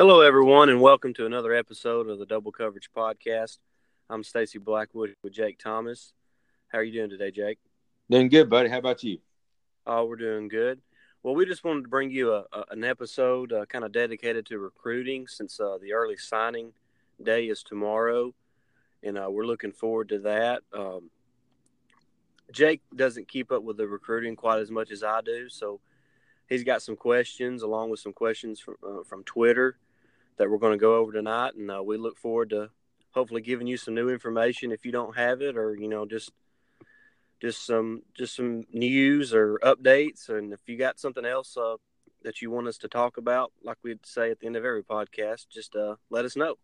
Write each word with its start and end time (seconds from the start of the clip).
Hello, 0.00 0.22
everyone, 0.22 0.70
and 0.70 0.80
welcome 0.80 1.12
to 1.12 1.26
another 1.26 1.52
episode 1.52 2.08
of 2.08 2.18
the 2.18 2.24
Double 2.24 2.50
Coverage 2.50 2.88
Podcast. 2.96 3.58
I'm 4.08 4.24
Stacy 4.24 4.58
Blackwood 4.58 5.14
with 5.22 5.34
Jake 5.34 5.58
Thomas. 5.58 6.14
How 6.68 6.78
are 6.78 6.82
you 6.82 6.90
doing 6.90 7.10
today, 7.10 7.30
Jake? 7.30 7.58
Doing 8.08 8.30
good, 8.30 8.48
buddy. 8.48 8.70
How 8.70 8.78
about 8.78 9.04
you? 9.04 9.18
Oh, 9.86 10.06
we're 10.06 10.16
doing 10.16 10.48
good. 10.48 10.80
Well, 11.22 11.34
we 11.34 11.44
just 11.44 11.64
wanted 11.64 11.82
to 11.82 11.88
bring 11.88 12.10
you 12.10 12.32
a, 12.32 12.46
a 12.50 12.64
an 12.70 12.82
episode 12.82 13.52
uh, 13.52 13.66
kind 13.66 13.84
of 13.84 13.92
dedicated 13.92 14.46
to 14.46 14.58
recruiting 14.58 15.26
since 15.28 15.60
uh, 15.60 15.76
the 15.82 15.92
early 15.92 16.16
signing 16.16 16.72
day 17.22 17.48
is 17.48 17.62
tomorrow, 17.62 18.32
and 19.02 19.18
uh, 19.18 19.28
we're 19.30 19.44
looking 19.44 19.70
forward 19.70 20.08
to 20.08 20.20
that. 20.20 20.62
Um, 20.72 21.10
Jake 22.50 22.80
doesn't 22.96 23.28
keep 23.28 23.52
up 23.52 23.64
with 23.64 23.76
the 23.76 23.86
recruiting 23.86 24.34
quite 24.34 24.60
as 24.60 24.70
much 24.70 24.92
as 24.92 25.02
I 25.02 25.20
do, 25.20 25.50
so 25.50 25.78
he's 26.48 26.64
got 26.64 26.80
some 26.80 26.96
questions 26.96 27.60
along 27.60 27.90
with 27.90 28.00
some 28.00 28.14
questions 28.14 28.60
from 28.60 28.76
uh, 28.82 29.02
from 29.04 29.24
Twitter 29.24 29.76
that 30.40 30.50
we're 30.50 30.56
going 30.56 30.72
to 30.72 30.78
go 30.78 30.96
over 30.96 31.12
tonight, 31.12 31.54
and 31.54 31.70
uh, 31.70 31.82
we 31.82 31.98
look 31.98 32.16
forward 32.16 32.48
to 32.48 32.70
hopefully 33.10 33.42
giving 33.42 33.66
you 33.66 33.76
some 33.76 33.94
new 33.94 34.08
information 34.08 34.72
if 34.72 34.86
you 34.86 34.90
don't 34.90 35.14
have 35.14 35.42
it, 35.42 35.54
or 35.54 35.76
you 35.76 35.86
know 35.86 36.06
just 36.06 36.32
just 37.42 37.66
some 37.66 38.02
just 38.14 38.34
some 38.34 38.64
news 38.72 39.34
or 39.34 39.58
updates, 39.62 40.30
and 40.30 40.54
if 40.54 40.60
you 40.66 40.78
got 40.78 40.98
something 40.98 41.26
else 41.26 41.58
uh, 41.58 41.76
that 42.22 42.40
you 42.40 42.50
want 42.50 42.68
us 42.68 42.78
to 42.78 42.88
talk 42.88 43.18
about, 43.18 43.52
like 43.62 43.76
we'd 43.82 44.04
say 44.06 44.30
at 44.30 44.40
the 44.40 44.46
end 44.46 44.56
of 44.56 44.64
every 44.64 44.82
podcast, 44.82 45.46
just 45.50 45.76
uh, 45.76 45.96
let 46.08 46.24
us 46.24 46.36
know. 46.36 46.54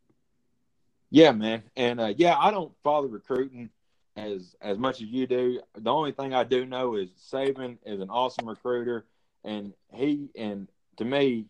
Yeah, 1.11 1.33
man, 1.33 1.63
and 1.77 2.01
uh, 2.01 2.15
yeah, 2.17 2.35
I 2.39 2.51
don't 2.51 2.73
follow 2.83 3.09
recruiting 3.09 3.69
as 4.17 4.57
as 4.63 4.79
much 4.79 5.03
as 5.03 5.09
you 5.09 5.27
do. 5.27 5.61
The 5.77 5.93
only 5.93 6.13
thing 6.13 6.33
I 6.33 6.45
do 6.45 6.65
know 6.65 6.95
is 6.95 7.11
Saban 7.31 7.77
is 7.85 8.01
an 8.01 8.09
awesome 8.09 8.49
recruiter, 8.49 9.05
and 9.45 9.75
he 9.93 10.31
and 10.35 10.67
to 10.97 11.05
me, 11.05 11.45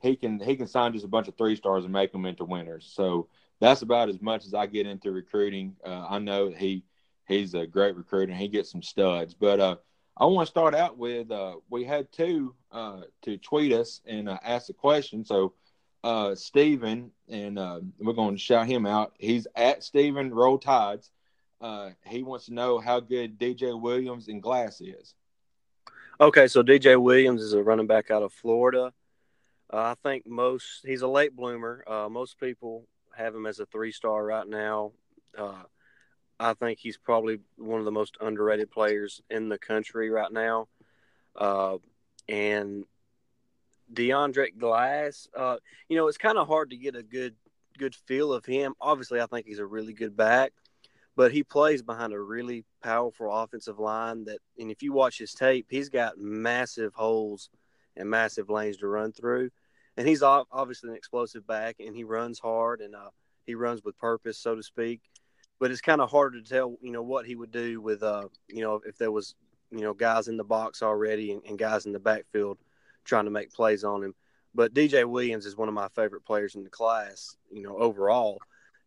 he 0.00 0.16
can 0.16 0.40
he 0.40 0.56
can 0.56 0.66
sign 0.66 0.92
just 0.92 1.04
a 1.04 1.08
bunch 1.08 1.28
of 1.28 1.36
three 1.36 1.56
stars 1.56 1.84
and 1.84 1.92
make 1.92 2.12
them 2.12 2.26
into 2.26 2.44
winners. 2.44 2.90
So 2.92 3.28
that's 3.60 3.82
about 3.82 4.08
as 4.08 4.20
much 4.20 4.46
as 4.46 4.54
I 4.54 4.66
get 4.66 4.86
into 4.86 5.10
recruiting. 5.10 5.76
Uh, 5.84 6.06
I 6.08 6.18
know 6.18 6.50
he 6.50 6.84
he's 7.26 7.54
a 7.54 7.66
great 7.66 7.96
recruiter 7.96 8.32
and 8.32 8.40
he 8.40 8.48
gets 8.48 8.70
some 8.72 8.82
studs. 8.82 9.34
But 9.34 9.60
uh, 9.60 9.76
I 10.16 10.26
want 10.26 10.46
to 10.46 10.50
start 10.50 10.74
out 10.74 10.98
with 10.98 11.30
uh, 11.30 11.56
we 11.70 11.84
had 11.84 12.10
two 12.10 12.54
uh, 12.72 13.02
to 13.22 13.36
tweet 13.38 13.72
us 13.72 14.00
and 14.06 14.28
uh, 14.28 14.38
ask 14.42 14.68
a 14.70 14.74
question. 14.74 15.24
So 15.24 15.54
uh, 16.02 16.34
Steven, 16.34 17.10
and 17.28 17.58
uh, 17.58 17.80
we're 17.98 18.12
going 18.12 18.34
to 18.34 18.40
shout 18.40 18.66
him 18.66 18.86
out. 18.86 19.14
He's 19.18 19.46
at 19.54 19.84
Steven 19.84 20.32
Roll 20.32 20.58
Tides. 20.58 21.10
Uh, 21.60 21.90
he 22.06 22.22
wants 22.22 22.46
to 22.46 22.54
know 22.54 22.78
how 22.78 23.00
good 23.00 23.38
DJ 23.38 23.78
Williams 23.78 24.28
and 24.28 24.42
Glass 24.42 24.80
is. 24.80 25.14
Okay, 26.20 26.48
so 26.48 26.62
DJ 26.62 27.00
Williams 27.00 27.42
is 27.42 27.52
a 27.52 27.62
running 27.62 27.86
back 27.86 28.10
out 28.10 28.22
of 28.22 28.32
Florida. 28.32 28.92
I 29.70 29.94
think 30.02 30.26
most 30.26 30.84
he's 30.84 31.02
a 31.02 31.08
late 31.08 31.36
bloomer. 31.36 31.84
Uh, 31.86 32.08
most 32.08 32.38
people 32.40 32.86
have 33.16 33.34
him 33.34 33.46
as 33.46 33.58
a 33.58 33.66
three 33.66 33.92
star 33.92 34.24
right 34.24 34.48
now. 34.48 34.92
Uh, 35.36 35.62
I 36.40 36.54
think 36.54 36.78
he's 36.78 36.96
probably 36.96 37.40
one 37.56 37.80
of 37.80 37.84
the 37.84 37.92
most 37.92 38.16
underrated 38.20 38.70
players 38.70 39.20
in 39.28 39.48
the 39.48 39.58
country 39.58 40.08
right 40.08 40.32
now. 40.32 40.68
Uh, 41.36 41.78
and 42.28 42.84
Deandre 43.92 44.56
Glass, 44.56 45.28
uh, 45.36 45.56
you 45.88 45.96
know, 45.96 46.08
it's 46.08 46.18
kind 46.18 46.38
of 46.38 46.46
hard 46.46 46.70
to 46.70 46.76
get 46.76 46.96
a 46.96 47.02
good 47.02 47.34
good 47.78 47.94
feel 47.94 48.32
of 48.32 48.44
him. 48.44 48.74
Obviously, 48.80 49.20
I 49.20 49.26
think 49.26 49.46
he's 49.46 49.60
a 49.60 49.66
really 49.66 49.92
good 49.92 50.16
back, 50.16 50.52
but 51.16 51.32
he 51.32 51.42
plays 51.42 51.82
behind 51.82 52.12
a 52.12 52.20
really 52.20 52.64
powerful 52.82 53.32
offensive 53.32 53.78
line. 53.78 54.24
That, 54.24 54.38
and 54.58 54.70
if 54.70 54.82
you 54.82 54.92
watch 54.92 55.18
his 55.18 55.34
tape, 55.34 55.66
he's 55.68 55.88
got 55.88 56.18
massive 56.18 56.94
holes 56.94 57.50
and 57.96 58.08
massive 58.08 58.50
lanes 58.50 58.78
to 58.78 58.88
run 58.88 59.12
through. 59.12 59.50
And 59.98 60.08
he's 60.08 60.22
obviously 60.22 60.88
an 60.88 60.96
explosive 60.96 61.46
back, 61.46 61.76
and 61.80 61.94
he 61.94 62.04
runs 62.04 62.38
hard 62.38 62.80
and 62.80 62.94
uh, 62.94 63.10
he 63.46 63.54
runs 63.54 63.84
with 63.84 63.98
purpose, 63.98 64.38
so 64.38 64.54
to 64.54 64.62
speak 64.62 65.02
but 65.58 65.70
it's 65.70 65.80
kind 65.80 66.00
of 66.00 66.10
hard 66.10 66.34
to 66.34 66.42
tell, 66.42 66.76
you 66.80 66.92
know, 66.92 67.02
what 67.02 67.26
he 67.26 67.34
would 67.34 67.50
do 67.50 67.80
with, 67.80 68.02
uh, 68.02 68.28
you 68.48 68.62
know, 68.62 68.80
if 68.86 68.96
there 68.96 69.10
was, 69.10 69.34
you 69.70 69.80
know, 69.80 69.92
guys 69.92 70.28
in 70.28 70.36
the 70.36 70.44
box 70.44 70.82
already 70.82 71.32
and, 71.32 71.42
and 71.44 71.58
guys 71.58 71.86
in 71.86 71.92
the 71.92 71.98
backfield 71.98 72.58
trying 73.04 73.24
to 73.24 73.30
make 73.30 73.52
plays 73.52 73.84
on 73.84 74.02
him. 74.02 74.14
But 74.54 74.74
DJ 74.74 75.04
Williams 75.04 75.46
is 75.46 75.56
one 75.56 75.68
of 75.68 75.74
my 75.74 75.88
favorite 75.88 76.24
players 76.24 76.54
in 76.54 76.64
the 76.64 76.70
class. 76.70 77.36
You 77.50 77.62
know, 77.62 77.76
overall, 77.76 78.38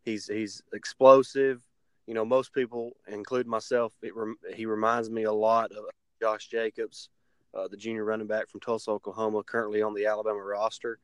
he's 0.04 0.28
he's 0.28 0.62
explosive. 0.74 1.62
You 2.08 2.14
know, 2.14 2.26
most 2.26 2.54
people, 2.54 2.94
including 3.08 3.50
myself, 3.50 3.94
rem- 4.14 4.40
he 4.56 4.66
reminds 4.66 5.10
me 5.10 5.24
a 5.24 5.32
lot 5.32 5.72
of 5.72 5.86
Josh 6.20 6.48
Jacobs, 6.48 7.10
uh, 7.54 7.68
the 7.68 7.78
junior 7.78 8.04
running 8.04 8.28
back 8.28 8.50
from 8.50 8.60
Tulsa, 8.60 8.92
Oklahoma, 8.92 9.44
currently 9.44 9.82
on 9.82 9.94
the 9.94 10.08
Alabama 10.08 10.42
roster. 10.42 10.98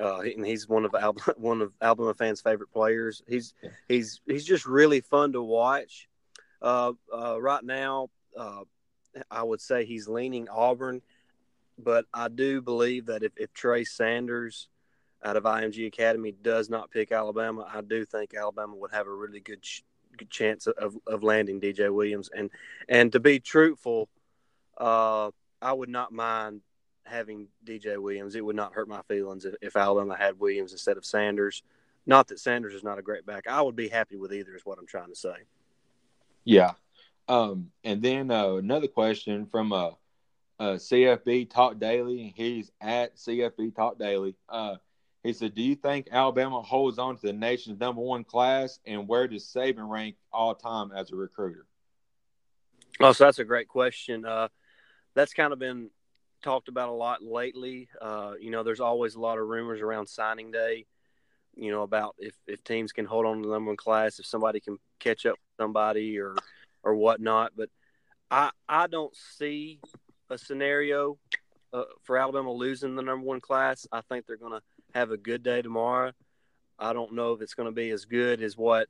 Uh, 0.00 0.20
and 0.20 0.46
he's 0.46 0.68
one 0.68 0.84
of 0.84 0.94
Alabama, 0.94 1.34
one 1.36 1.62
of 1.62 1.72
Alabama 1.80 2.14
fans' 2.14 2.40
favorite 2.40 2.72
players. 2.72 3.22
He's 3.26 3.54
yeah. 3.62 3.70
he's 3.88 4.20
he's 4.26 4.44
just 4.44 4.66
really 4.66 5.00
fun 5.00 5.32
to 5.32 5.42
watch. 5.42 6.08
Uh, 6.62 6.92
uh, 7.12 7.40
right 7.40 7.64
now, 7.64 8.08
uh, 8.38 8.62
I 9.30 9.42
would 9.42 9.60
say 9.60 9.84
he's 9.84 10.08
leaning 10.08 10.48
Auburn, 10.48 11.02
but 11.78 12.04
I 12.12 12.28
do 12.28 12.60
believe 12.60 13.06
that 13.06 13.22
if, 13.22 13.32
if 13.36 13.52
Trey 13.52 13.84
Sanders 13.84 14.68
out 15.24 15.36
of 15.36 15.44
IMG 15.44 15.86
Academy 15.86 16.32
does 16.32 16.70
not 16.70 16.90
pick 16.90 17.12
Alabama, 17.12 17.66
I 17.72 17.80
do 17.80 18.04
think 18.04 18.34
Alabama 18.34 18.76
would 18.76 18.92
have 18.92 19.06
a 19.06 19.12
really 19.12 19.40
good, 19.40 19.62
ch- 19.62 19.84
good 20.16 20.30
chance 20.30 20.66
of, 20.66 20.96
of 21.06 21.22
landing 21.22 21.60
DJ 21.60 21.92
Williams. 21.92 22.30
And 22.34 22.50
and 22.88 23.12
to 23.12 23.20
be 23.20 23.40
truthful, 23.40 24.08
uh, 24.78 25.30
I 25.60 25.72
would 25.72 25.88
not 25.88 26.12
mind 26.12 26.60
having 27.10 27.48
DJ 27.64 27.98
Williams. 27.98 28.34
It 28.34 28.44
would 28.44 28.56
not 28.56 28.72
hurt 28.72 28.88
my 28.88 29.02
feelings 29.02 29.44
if, 29.44 29.54
if 29.60 29.76
Alabama 29.76 30.16
had 30.16 30.38
Williams 30.38 30.72
instead 30.72 30.96
of 30.96 31.04
Sanders. 31.04 31.62
Not 32.06 32.28
that 32.28 32.40
Sanders 32.40 32.74
is 32.74 32.82
not 32.82 32.98
a 32.98 33.02
great 33.02 33.26
back. 33.26 33.46
I 33.46 33.60
would 33.62 33.76
be 33.76 33.88
happy 33.88 34.16
with 34.16 34.32
either, 34.32 34.54
is 34.54 34.64
what 34.64 34.78
I'm 34.78 34.86
trying 34.86 35.10
to 35.10 35.16
say. 35.16 35.34
Yeah. 36.44 36.72
Um, 37.28 37.70
and 37.84 38.02
then 38.02 38.30
uh, 38.30 38.54
another 38.54 38.88
question 38.88 39.46
from 39.46 39.72
uh, 39.72 39.90
uh, 40.58 40.74
CFB 40.76 41.50
Talk 41.50 41.78
Daily. 41.78 42.32
He's 42.36 42.72
at 42.80 43.16
CFB 43.16 43.74
Talk 43.74 43.98
Daily. 43.98 44.34
Uh, 44.48 44.76
he 45.22 45.32
said, 45.32 45.54
"Do 45.54 45.62
you 45.62 45.74
think 45.74 46.08
Alabama 46.10 46.62
holds 46.62 46.98
on 46.98 47.16
to 47.16 47.26
the 47.26 47.32
nation's 47.32 47.78
number 47.78 48.00
one 48.00 48.24
class, 48.24 48.80
and 48.86 49.06
where 49.06 49.28
does 49.28 49.44
Saban 49.44 49.88
rank 49.88 50.16
all 50.32 50.54
time 50.54 50.92
as 50.92 51.12
a 51.12 51.16
recruiter?" 51.16 51.66
Oh, 53.00 53.12
so 53.12 53.24
that's 53.24 53.38
a 53.38 53.44
great 53.44 53.68
question. 53.68 54.24
Uh, 54.24 54.48
that's 55.14 55.32
kind 55.32 55.52
of 55.52 55.58
been 55.58 55.90
talked 56.42 56.68
about 56.68 56.88
a 56.88 56.92
lot 56.92 57.22
lately. 57.22 57.88
Uh, 58.00 58.34
you 58.40 58.50
know, 58.50 58.62
there's 58.62 58.80
always 58.80 59.14
a 59.14 59.20
lot 59.20 59.38
of 59.38 59.46
rumors 59.46 59.80
around 59.80 60.06
signing 60.06 60.50
day. 60.50 60.86
You 61.56 61.72
know 61.72 61.82
about 61.82 62.14
if, 62.18 62.34
if 62.46 62.62
teams 62.62 62.92
can 62.92 63.04
hold 63.04 63.26
on 63.26 63.42
to 63.42 63.48
the 63.48 63.54
number 63.54 63.70
one 63.70 63.76
class, 63.76 64.18
if 64.18 64.26
somebody 64.26 64.60
can 64.60 64.78
catch 64.98 65.26
up 65.26 65.32
with 65.32 65.64
somebody 65.64 66.18
or 66.18 66.36
or 66.82 66.94
whatnot. 66.94 67.52
But 67.56 67.70
I 68.30 68.50
I 68.68 68.86
don't 68.86 69.14
see 69.14 69.80
a 70.30 70.38
scenario 70.38 71.18
uh, 71.72 71.84
for 72.02 72.18
Alabama 72.18 72.52
losing 72.52 72.94
the 72.94 73.02
number 73.02 73.26
one 73.26 73.40
class. 73.40 73.86
I 73.90 74.00
think 74.00 74.26
they're 74.26 74.36
going 74.36 74.52
to 74.52 74.62
have 74.94 75.10
a 75.10 75.16
good 75.16 75.42
day 75.42 75.60
tomorrow. 75.60 76.12
I 76.78 76.92
don't 76.92 77.12
know 77.12 77.32
if 77.32 77.42
it's 77.42 77.54
going 77.54 77.68
to 77.68 77.74
be 77.74 77.90
as 77.90 78.04
good 78.04 78.42
as 78.42 78.56
what 78.56 78.88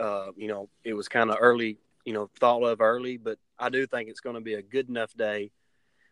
uh, 0.00 0.32
you 0.36 0.48
know 0.48 0.68
it 0.84 0.94
was 0.94 1.08
kind 1.08 1.30
of 1.30 1.36
early, 1.40 1.78
you 2.04 2.12
know, 2.12 2.28
thought 2.40 2.62
of 2.62 2.80
early, 2.80 3.16
but 3.16 3.38
I 3.58 3.68
do 3.68 3.86
think 3.86 4.08
it's 4.08 4.20
going 4.20 4.34
to 4.34 4.42
be 4.42 4.54
a 4.54 4.62
good 4.62 4.88
enough 4.88 5.14
day 5.14 5.52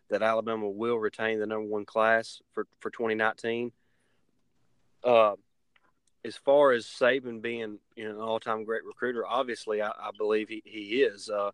that 0.09 0.21
Alabama 0.21 0.69
will 0.69 0.97
retain 0.97 1.39
the 1.39 1.45
number 1.45 1.67
one 1.67 1.85
class 1.85 2.41
for, 2.53 2.67
for 2.79 2.89
2019. 2.89 3.71
Uh, 5.03 5.33
as 6.25 6.35
far 6.35 6.71
as 6.71 6.85
Saban 6.85 7.41
being 7.41 7.79
you 7.95 8.05
know, 8.05 8.15
an 8.15 8.21
all 8.21 8.39
time 8.39 8.63
great 8.63 8.83
recruiter, 8.85 9.25
obviously 9.25 9.81
I, 9.81 9.89
I 9.89 10.11
believe 10.17 10.49
he, 10.49 10.61
he 10.65 11.01
is. 11.01 11.29
Uh, 11.29 11.51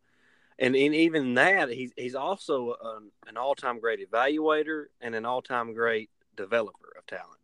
and 0.60 0.76
in 0.76 0.94
even 0.94 1.34
that, 1.36 1.70
he's, 1.70 1.92
he's 1.98 2.16
also 2.16 2.76
an, 2.84 3.12
an 3.28 3.38
all 3.38 3.56
time 3.56 3.80
great 3.80 4.00
evaluator 4.10 4.86
and 5.02 5.16
an 5.16 5.26
all 5.26 5.42
time 5.42 5.74
great 5.74 6.10
developer 6.36 6.94
of 6.98 7.06
talent. 7.06 7.40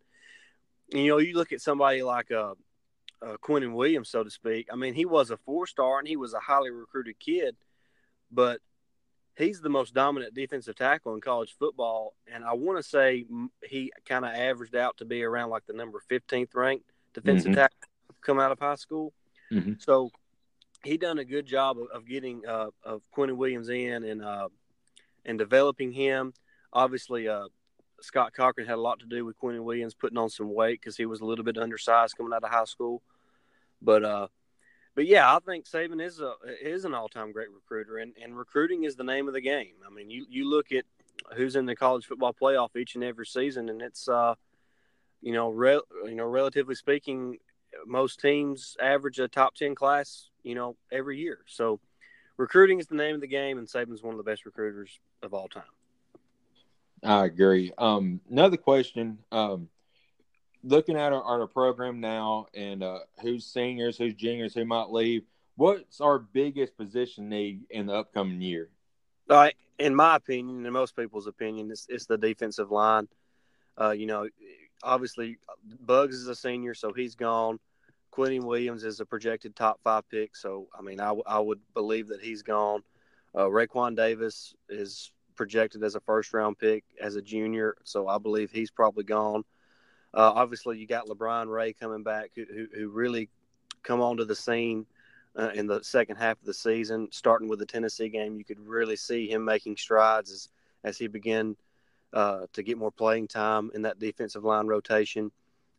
You 0.90 1.08
know, 1.08 1.18
you 1.18 1.36
look 1.36 1.52
at 1.52 1.62
somebody 1.62 2.02
like 2.02 2.32
uh, 2.32 2.56
uh, 3.22 3.38
Quinnen 3.44 3.74
Williams, 3.74 4.10
so 4.10 4.24
to 4.24 4.30
speak. 4.30 4.68
I 4.72 4.76
mean, 4.76 4.94
he 4.94 5.06
was 5.06 5.32
a 5.32 5.38
four 5.38 5.68
star 5.68 6.00
and 6.00 6.08
he 6.08 6.18
was 6.18 6.34
a 6.34 6.40
highly 6.40 6.72
recruited 6.72 7.20
kid, 7.20 7.56
but 8.32 8.60
he's 9.40 9.62
the 9.62 9.70
most 9.70 9.94
dominant 9.94 10.36
defensive 10.36 10.76
tackle 10.76 11.16
in 11.16 11.22
college 11.22 11.56
football, 11.58 12.14
and 12.32 12.44
I 12.44 12.54
want 12.54 12.78
to 12.78 12.84
say 12.84 13.26
he 13.64 13.92
kind 14.06 14.26
of 14.26 14.32
averaged 14.32 14.76
out 14.76 14.98
to 14.98 15.06
be 15.06 15.24
around 15.24 15.50
like 15.50 15.66
the 15.66 15.74
number 15.74 16.02
15th 16.12 16.54
ranked 16.54 16.92
defensive 17.14 17.52
mm-hmm. 17.52 17.62
tackle 17.62 17.78
come 18.22 18.40
out 18.40 18.52
of 18.52 18.60
high 18.60 18.76
school. 18.76 19.14
Mm-hmm. 19.52 19.74
So 19.80 20.12
he 20.84 20.98
done 20.98 21.20
a 21.20 21.26
good 21.26 21.46
job 21.46 21.78
of, 21.80 21.88
of 21.94 22.08
getting 22.08 22.46
uh, 22.48 22.68
of 22.84 23.02
Quinnen 23.16 23.38
Williams 23.38 23.70
in 23.70 24.04
and 24.04 24.24
uh, 24.24 24.50
and 25.26 25.38
developing 25.38 25.92
him. 25.92 26.34
Obviously, 26.72 27.28
uh, 27.28 27.48
Scott 28.02 28.34
Cochran 28.34 28.68
had 28.68 28.78
a 28.78 28.82
lot 28.82 29.00
to 29.00 29.06
do 29.06 29.26
with 29.26 29.40
Quinnen 29.40 29.64
Williams 29.64 29.94
putting 29.94 30.18
on 30.18 30.30
some 30.30 30.54
weight 30.54 30.80
because 30.80 30.98
he 30.98 31.06
was 31.06 31.22
a 31.22 31.26
little 31.26 31.44
bit 31.44 31.58
undersized 31.58 32.16
coming 32.16 32.34
out 32.34 32.44
of 32.44 32.52
high 32.52 32.66
school. 32.66 33.02
But 33.82 34.04
uh, 34.04 34.28
but 35.00 35.08
yeah, 35.08 35.34
I 35.34 35.40
think 35.40 35.64
Saban 35.64 36.04
is 36.06 36.20
a 36.20 36.34
is 36.62 36.84
an 36.84 36.94
all 36.94 37.08
time 37.08 37.32
great 37.32 37.48
recruiter, 37.54 38.00
and, 38.00 38.12
and 38.22 38.38
recruiting 38.38 38.84
is 38.84 38.98
the 38.98 39.04
name 39.06 39.30
of 39.30 39.34
the 39.34 39.40
game. 39.40 39.76
I 39.88 39.90
mean, 39.90 40.10
you, 40.10 40.26
you 40.30 40.50
look 40.50 40.74
at 40.74 40.84
who's 41.38 41.56
in 41.56 41.66
the 41.66 41.74
college 41.74 42.06
football 42.06 42.34
playoff 42.34 42.76
each 42.76 42.96
and 42.96 43.04
every 43.06 43.26
season, 43.26 43.70
and 43.70 43.82
it's 43.82 44.10
uh, 44.10 44.36
you 45.22 45.32
know, 45.32 45.52
re- 45.52 45.80
you 46.04 46.16
know, 46.16 46.26
relatively 46.26 46.76
speaking, 46.76 47.38
most 47.88 48.20
teams 48.20 48.76
average 48.82 49.20
a 49.20 49.30
top 49.30 49.56
ten 49.56 49.74
class, 49.74 50.32
you 50.44 50.54
know, 50.54 50.76
every 50.92 51.18
year. 51.18 51.46
So 51.48 51.80
recruiting 52.36 52.82
is 52.82 52.88
the 52.88 52.96
name 52.96 53.16
of 53.16 53.22
the 53.22 53.28
game, 53.28 53.58
and 53.58 53.70
Saban's 53.70 54.04
one 54.04 54.14
of 54.14 54.18
the 54.18 54.30
best 54.30 54.46
recruiters 54.46 55.00
of 55.24 55.34
all 55.34 55.48
time. 55.48 55.64
I 57.06 57.24
agree. 57.24 57.72
Um, 57.78 58.20
another 58.30 58.58
question. 58.58 59.20
Um, 59.32 59.70
looking 60.64 60.98
at 60.98 61.14
our, 61.14 61.24
our 61.24 61.48
program 61.48 62.00
now 62.00 62.48
and 62.54 62.84
uh, 62.84 63.00
who's 63.22 63.46
seniors, 63.46 63.98
who's 63.98 64.14
juniors, 64.14 64.54
who 64.54 64.66
might 64.66 64.90
leave, 64.90 65.24
what's 65.56 66.02
our 66.02 66.20
biggest 66.20 66.78
position 66.78 67.30
need 67.30 67.62
in 67.70 67.86
the 67.88 67.94
upcoming 67.94 68.42
year? 68.42 68.70
Uh, 69.30 69.50
in 69.78 69.96
my 69.96 70.16
opinion, 70.16 70.66
in 70.66 70.74
most 70.74 70.96
people's 70.96 71.28
opinion, 71.28 71.72
it's, 71.72 71.86
it's 71.90 72.06
the 72.06 72.18
defensive 72.18 72.72
line. 72.72 73.08
Uh, 73.80 73.92
you 73.92 74.06
know, 74.06 74.28
obviously, 74.84 75.38
Bugs 75.82 76.16
is 76.16 76.28
a 76.28 76.36
senior, 76.36 76.74
so 76.74 76.92
he's 76.92 77.16
gone. 77.16 77.60
Quinnen 78.12 78.44
Williams 78.44 78.84
is 78.84 79.00
a 79.00 79.06
projected 79.06 79.56
top 79.56 79.80
five 79.84 80.10
pick, 80.10 80.36
so 80.36 80.68
I 80.78 80.82
mean, 80.82 81.00
I, 81.00 81.40
would 81.40 81.60
believe 81.74 82.08
that 82.08 82.22
he's 82.22 82.42
gone. 82.42 82.82
Uh, 83.36 83.46
Raekwon 83.46 83.96
Davis 83.96 84.56
is 84.68 85.12
projected 85.36 85.84
as 85.84 85.96
a 85.96 86.00
first 86.02 86.34
round 86.34 86.58
pick 86.58 86.84
as 87.00 87.16
a 87.16 87.22
junior, 87.22 87.76
so 87.84 88.08
I 88.08 88.18
believe 88.18 88.52
he's 88.52 88.72
probably 88.72 89.04
gone. 89.04 89.44
Uh, 90.14 90.32
obviously, 90.36 90.78
you 90.78 90.88
got 90.88 91.08
LaBryan 91.08 91.48
Ray 91.48 91.74
coming 91.74 92.04
back, 92.04 92.32
who, 92.36 92.68
who, 92.74 92.90
really 92.90 93.30
come 93.84 94.02
onto 94.02 94.26
the 94.26 94.36
scene 94.36 94.86
uh, 95.38 95.52
in 95.54 95.68
the 95.68 95.84
second 95.84 96.16
half 96.16 96.40
of 96.40 96.46
the 96.46 96.54
season. 96.54 97.08
Starting 97.12 97.48
with 97.48 97.60
the 97.60 97.66
Tennessee 97.66 98.10
game, 98.10 98.38
you 98.38 98.44
could 98.44 98.60
really 98.60 98.96
see 98.96 99.30
him 99.30 99.46
making 99.46 99.78
strides 99.78 100.32
as 100.32 100.50
as 100.84 100.98
he 100.98 101.08
began 101.08 101.56
uh, 102.14 102.46
to 102.54 102.64
get 102.64 102.78
more 102.78 102.92
playing 102.92 103.28
time 103.28 103.70
in 103.76 103.84
that 103.84 104.00
defensive 104.00 104.44
line 104.44 104.68
rotation. 104.68 105.32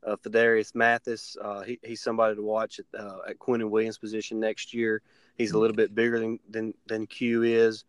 Uh, 0.06 0.16
Phidarian 0.16 0.74
Mathis, 0.74 1.36
uh, 1.42 1.62
he, 1.62 1.78
he's 1.82 2.00
somebody 2.00 2.34
to 2.34 2.42
watch 2.42 2.78
at, 2.78 3.00
uh, 3.00 3.18
at 3.28 3.38
Quinnen 3.38 3.68
Williams' 3.68 3.98
position 3.98 4.40
next 4.40 4.72
year. 4.72 5.02
He's 5.36 5.52
a 5.52 5.58
little 5.58 5.76
bit 5.76 5.94
bigger 5.94 6.18
than 6.18 6.38
than, 6.48 6.74
than 6.86 7.06
Q 7.06 7.42
is, 7.42 7.84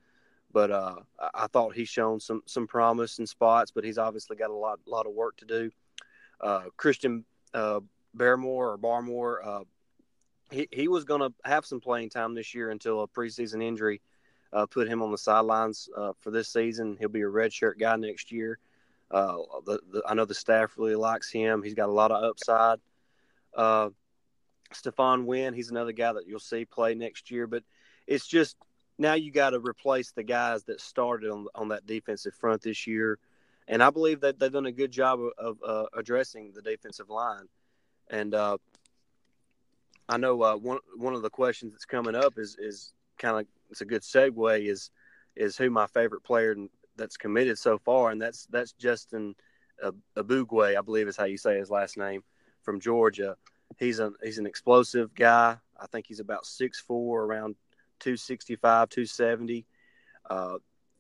but 0.52 0.72
uh, 0.72 0.96
I 1.34 1.48
thought 1.48 1.76
he's 1.76 1.90
shown 1.90 2.20
some 2.20 2.42
some 2.46 2.68
promise 2.68 3.20
in 3.20 3.28
spots. 3.28 3.72
But 3.72 3.84
he's 3.84 3.98
obviously 3.98 4.36
got 4.36 4.50
a 4.50 4.56
lot 4.56 4.80
lot 4.86 5.06
of 5.06 5.14
work 5.14 5.38
to 5.38 5.46
do. 5.46 5.72
Uh, 6.42 6.64
Christian 6.76 7.24
uh, 7.54 7.80
or 8.20 8.78
Barmore, 8.78 9.46
uh, 9.46 9.64
he, 10.52 10.68
he 10.72 10.88
was 10.88 11.06
going 11.06 11.22
to 11.22 11.34
have 11.46 11.66
some 11.66 11.80
playing 11.80 12.10
time 12.10 12.34
this 12.34 12.54
year 12.54 12.72
until 12.72 13.02
a 13.02 13.08
preseason 13.08 13.64
injury 13.64 14.02
uh, 14.54 14.66
put 14.66 14.88
him 14.88 15.02
on 15.02 15.12
the 15.12 15.18
sidelines 15.18 15.90
uh, 15.96 16.14
for 16.20 16.32
this 16.32 16.50
season. 16.50 16.98
He'll 17.00 17.10
be 17.10 17.22
a 17.22 17.26
redshirt 17.26 17.80
guy 17.80 17.96
next 17.96 18.32
year. 18.32 18.60
Uh, 19.10 19.38
the, 19.66 19.80
the, 19.92 20.04
I 20.08 20.14
know 20.14 20.26
the 20.26 20.34
staff 20.34 20.74
really 20.78 20.96
likes 20.96 21.32
him. 21.32 21.64
He's 21.64 21.74
got 21.74 21.90
a 21.90 21.94
lot 21.94 22.12
of 22.12 22.24
upside. 22.24 22.80
Uh, 23.56 23.90
Stephon 24.74 25.26
Wynn, 25.26 25.54
he's 25.54 25.70
another 25.70 25.92
guy 25.92 26.14
that 26.14 26.28
you'll 26.28 26.40
see 26.40 26.66
play 26.66 26.96
next 26.96 27.30
year. 27.32 27.48
But 27.48 27.64
it's 28.08 28.26
just 28.26 28.56
now 28.98 29.14
you 29.14 29.32
got 29.32 29.52
to 29.52 29.60
replace 29.60 30.12
the 30.12 30.24
guys 30.24 30.64
that 30.66 30.80
started 30.80 31.30
on 31.30 31.48
on 31.56 31.70
that 31.70 31.86
defensive 31.86 32.34
front 32.36 32.62
this 32.62 32.88
year 32.88 33.20
and 33.68 33.82
I 33.82 33.90
believe 33.90 34.22
that 34.22 34.40
they've 34.40 34.52
done 34.52 34.66
a 34.66 34.72
good 34.72 34.92
job 34.92 35.20
of, 35.38 35.58
uh, 35.66 35.86
addressing 35.96 36.52
the 36.54 36.62
defensive 36.62 37.10
line. 37.10 37.48
And 38.10 38.34
uh, 38.34 38.58
I 40.10 40.18
know 40.18 40.42
uh, 40.44 40.56
one 40.56 40.80
one 40.98 41.14
of 41.14 41.22
the 41.22 41.30
questions 41.30 41.74
that's 41.74 41.86
coming 41.86 42.16
up 42.16 42.38
is 42.38 42.58
is 42.60 42.94
kind 43.18 43.40
of 43.40 43.46
it's 43.70 43.82
a 43.82 43.86
good 43.86 44.02
segue 44.02 44.68
is 44.68 44.92
is 45.36 45.56
who 45.58 45.70
my 45.70 45.88
favorite 45.88 46.24
player 46.24 46.56
that's 46.98 47.18
committed 47.18 47.58
so 47.58 47.78
far, 47.78 48.12
and 48.12 48.22
that's 48.22 48.46
that's 48.48 48.74
Justin 48.74 49.36
Eboigbe, 50.18 50.78
I 50.78 50.82
believe 50.82 51.08
is 51.08 51.18
how 51.18 51.26
you 51.26 51.38
say 51.38 51.58
his 51.58 51.72
last 51.72 51.98
name, 51.98 52.24
from 52.62 52.80
Georgia. 52.80 53.36
He's 53.78 54.00
an 54.00 54.16
he's 54.22 54.38
an 54.38 54.46
explosive 54.46 55.14
guy. 55.16 55.58
I 55.80 55.88
think 55.88 56.06
he's 56.08 56.20
about 56.20 56.46
six 56.46 56.80
four, 56.80 57.24
around 57.24 57.56
265, 58.00 58.90
270. 58.90 59.66
Uh, 60.30 60.58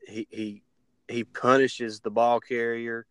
he 0.07 0.27
he 0.29 0.63
he 1.11 1.23
punishes 1.23 1.99
the 1.99 2.11
ball 2.11 2.39
carrier 2.39 3.05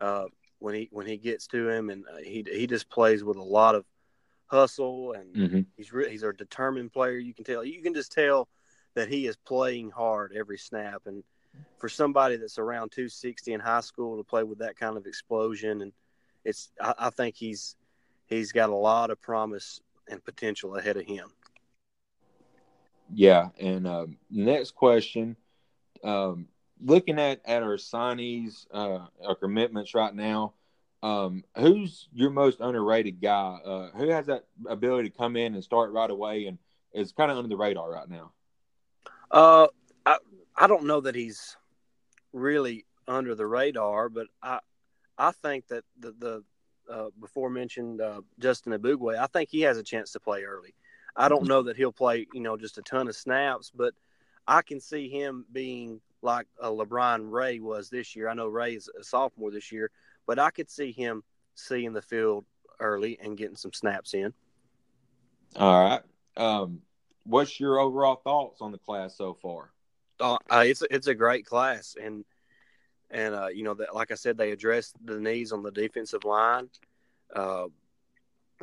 uh, 0.00 0.24
when 0.58 0.74
he 0.74 0.88
when 0.90 1.06
he 1.06 1.16
gets 1.16 1.46
to 1.48 1.68
him, 1.68 1.90
and 1.90 2.04
uh, 2.06 2.18
he 2.18 2.44
he 2.50 2.66
just 2.66 2.88
plays 2.88 3.24
with 3.24 3.36
a 3.36 3.42
lot 3.42 3.74
of 3.74 3.84
hustle, 4.46 5.12
and 5.12 5.34
mm-hmm. 5.34 5.60
he's 5.76 5.92
re- 5.92 6.10
he's 6.10 6.22
a 6.22 6.32
determined 6.32 6.92
player. 6.92 7.18
You 7.18 7.34
can 7.34 7.44
tell 7.44 7.64
you 7.64 7.82
can 7.82 7.94
just 7.94 8.12
tell 8.12 8.48
that 8.94 9.08
he 9.08 9.26
is 9.26 9.36
playing 9.36 9.90
hard 9.90 10.32
every 10.34 10.58
snap, 10.58 11.02
and 11.06 11.22
for 11.78 11.88
somebody 11.88 12.36
that's 12.36 12.58
around 12.58 12.90
260 12.92 13.52
in 13.52 13.60
high 13.60 13.80
school 13.80 14.16
to 14.16 14.24
play 14.24 14.42
with 14.42 14.58
that 14.58 14.76
kind 14.76 14.96
of 14.96 15.06
explosion, 15.06 15.82
and 15.82 15.92
it's 16.44 16.70
I, 16.80 16.94
I 16.98 17.10
think 17.10 17.36
he's 17.36 17.76
he's 18.26 18.52
got 18.52 18.70
a 18.70 18.74
lot 18.74 19.10
of 19.10 19.20
promise 19.20 19.80
and 20.08 20.24
potential 20.24 20.76
ahead 20.76 20.96
of 20.96 21.06
him. 21.06 21.28
Yeah, 23.12 23.48
and 23.58 23.86
um, 23.86 24.18
next 24.30 24.74
question. 24.74 25.36
Um, 26.04 26.48
looking 26.80 27.18
at 27.18 27.40
at 27.44 27.62
our 27.62 27.76
signees, 27.76 28.66
uh, 28.72 29.06
our 29.24 29.34
commitments 29.34 29.94
right 29.94 30.14
now, 30.14 30.54
um, 31.02 31.44
who's 31.56 32.08
your 32.12 32.30
most 32.30 32.60
underrated 32.60 33.20
guy? 33.20 33.58
Uh, 33.64 33.90
who 33.96 34.08
has 34.08 34.26
that 34.26 34.44
ability 34.68 35.10
to 35.10 35.16
come 35.16 35.36
in 35.36 35.54
and 35.54 35.62
start 35.62 35.92
right 35.92 36.10
away 36.10 36.46
and 36.46 36.58
is 36.92 37.12
kind 37.12 37.30
of 37.30 37.36
under 37.36 37.48
the 37.48 37.56
radar 37.56 37.90
right 37.90 38.08
now? 38.08 38.32
Uh, 39.30 39.68
I 40.04 40.18
I 40.56 40.66
don't 40.66 40.86
know 40.86 41.00
that 41.00 41.14
he's 41.14 41.56
really 42.32 42.84
under 43.06 43.34
the 43.34 43.46
radar, 43.46 44.08
but 44.08 44.26
I 44.42 44.60
I 45.16 45.32
think 45.32 45.68
that 45.68 45.84
the 45.98 46.12
the 46.18 46.44
uh, 46.92 47.10
before 47.20 47.50
mentioned 47.50 48.00
uh, 48.00 48.22
Justin 48.38 48.72
Eboigbe, 48.72 49.18
I 49.18 49.26
think 49.26 49.50
he 49.50 49.60
has 49.62 49.76
a 49.76 49.82
chance 49.82 50.12
to 50.12 50.20
play 50.20 50.44
early. 50.44 50.74
I 51.14 51.28
don't 51.28 51.40
mm-hmm. 51.40 51.48
know 51.48 51.62
that 51.64 51.76
he'll 51.76 51.92
play, 51.92 52.26
you 52.32 52.40
know, 52.40 52.56
just 52.56 52.78
a 52.78 52.82
ton 52.82 53.08
of 53.08 53.16
snaps, 53.16 53.70
but 53.74 53.92
I 54.48 54.62
can 54.62 54.80
see 54.80 55.10
him 55.10 55.44
being 55.52 56.00
like 56.22 56.46
a 56.58 56.68
LaBryan 56.68 57.30
Ray 57.30 57.60
was 57.60 57.90
this 57.90 58.16
year. 58.16 58.28
I 58.28 58.34
know 58.34 58.48
Ray 58.48 58.74
is 58.74 58.88
a 58.98 59.04
sophomore 59.04 59.50
this 59.50 59.70
year, 59.70 59.90
but 60.26 60.38
I 60.38 60.50
could 60.50 60.70
see 60.70 60.90
him 60.90 61.22
seeing 61.54 61.92
the 61.92 62.00
field 62.02 62.46
early 62.80 63.18
and 63.22 63.36
getting 63.36 63.56
some 63.56 63.74
snaps 63.74 64.14
in. 64.14 64.32
All 65.56 65.84
right. 65.84 66.02
Um, 66.36 66.80
what's 67.24 67.60
your 67.60 67.78
overall 67.78 68.16
thoughts 68.16 68.62
on 68.62 68.72
the 68.72 68.78
class 68.78 69.16
so 69.16 69.34
far? 69.34 69.70
Uh, 70.18 70.38
uh, 70.50 70.64
it's 70.66 70.82
it's 70.90 71.06
a 71.06 71.14
great 71.14 71.46
class, 71.46 71.94
and 72.02 72.24
and 73.10 73.34
uh, 73.34 73.48
you 73.48 73.64
know 73.64 73.74
that 73.74 73.94
like 73.94 74.10
I 74.10 74.14
said, 74.14 74.36
they 74.36 74.50
addressed 74.50 74.96
the 75.04 75.20
needs 75.20 75.52
on 75.52 75.62
the 75.62 75.70
defensive 75.70 76.24
line. 76.24 76.70
Uh, 77.34 77.66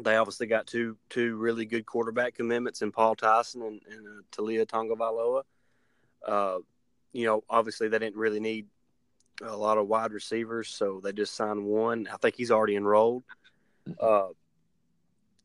they 0.01 0.17
obviously 0.17 0.47
got 0.47 0.67
two 0.67 0.97
two 1.09 1.35
really 1.37 1.65
good 1.65 1.85
quarterback 1.85 2.33
commitments 2.33 2.81
in 2.81 2.91
Paul 2.91 3.15
Tyson 3.15 3.61
and, 3.61 3.81
and 3.89 4.07
uh, 4.07 4.21
Taulia 4.31 4.65
Tagovailoa. 4.65 5.43
Uh, 6.25 6.57
you 7.13 7.25
know, 7.25 7.43
obviously 7.49 7.87
they 7.87 7.99
didn't 7.99 8.17
really 8.17 8.39
need 8.39 8.67
a 9.41 9.55
lot 9.55 9.77
of 9.77 9.87
wide 9.87 10.11
receivers, 10.11 10.69
so 10.69 11.01
they 11.03 11.11
just 11.11 11.35
signed 11.35 11.63
one. 11.63 12.07
I 12.11 12.17
think 12.17 12.35
he's 12.35 12.51
already 12.51 12.75
enrolled. 12.75 13.23
Uh, 13.99 14.29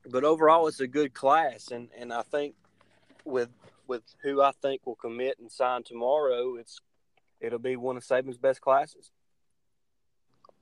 but 0.08 0.25
overall, 0.25 0.66
it's 0.66 0.80
a 0.80 0.87
good 0.87 1.12
class, 1.12 1.68
and 1.70 1.88
and 1.96 2.12
I 2.12 2.22
think 2.22 2.54
with 3.25 3.50
with 3.87 4.02
who 4.22 4.40
I 4.40 4.52
think 4.62 4.87
will 4.87 4.94
commit 4.94 5.38
and 5.38 5.50
sign 5.50 5.82
tomorrow, 5.82 6.56
it's 6.56 6.80
it'll 7.40 7.58
be 7.58 7.76
one 7.76 7.96
of 7.96 8.02
Saban's 8.02 8.38
best 8.38 8.60
classes. 8.60 9.10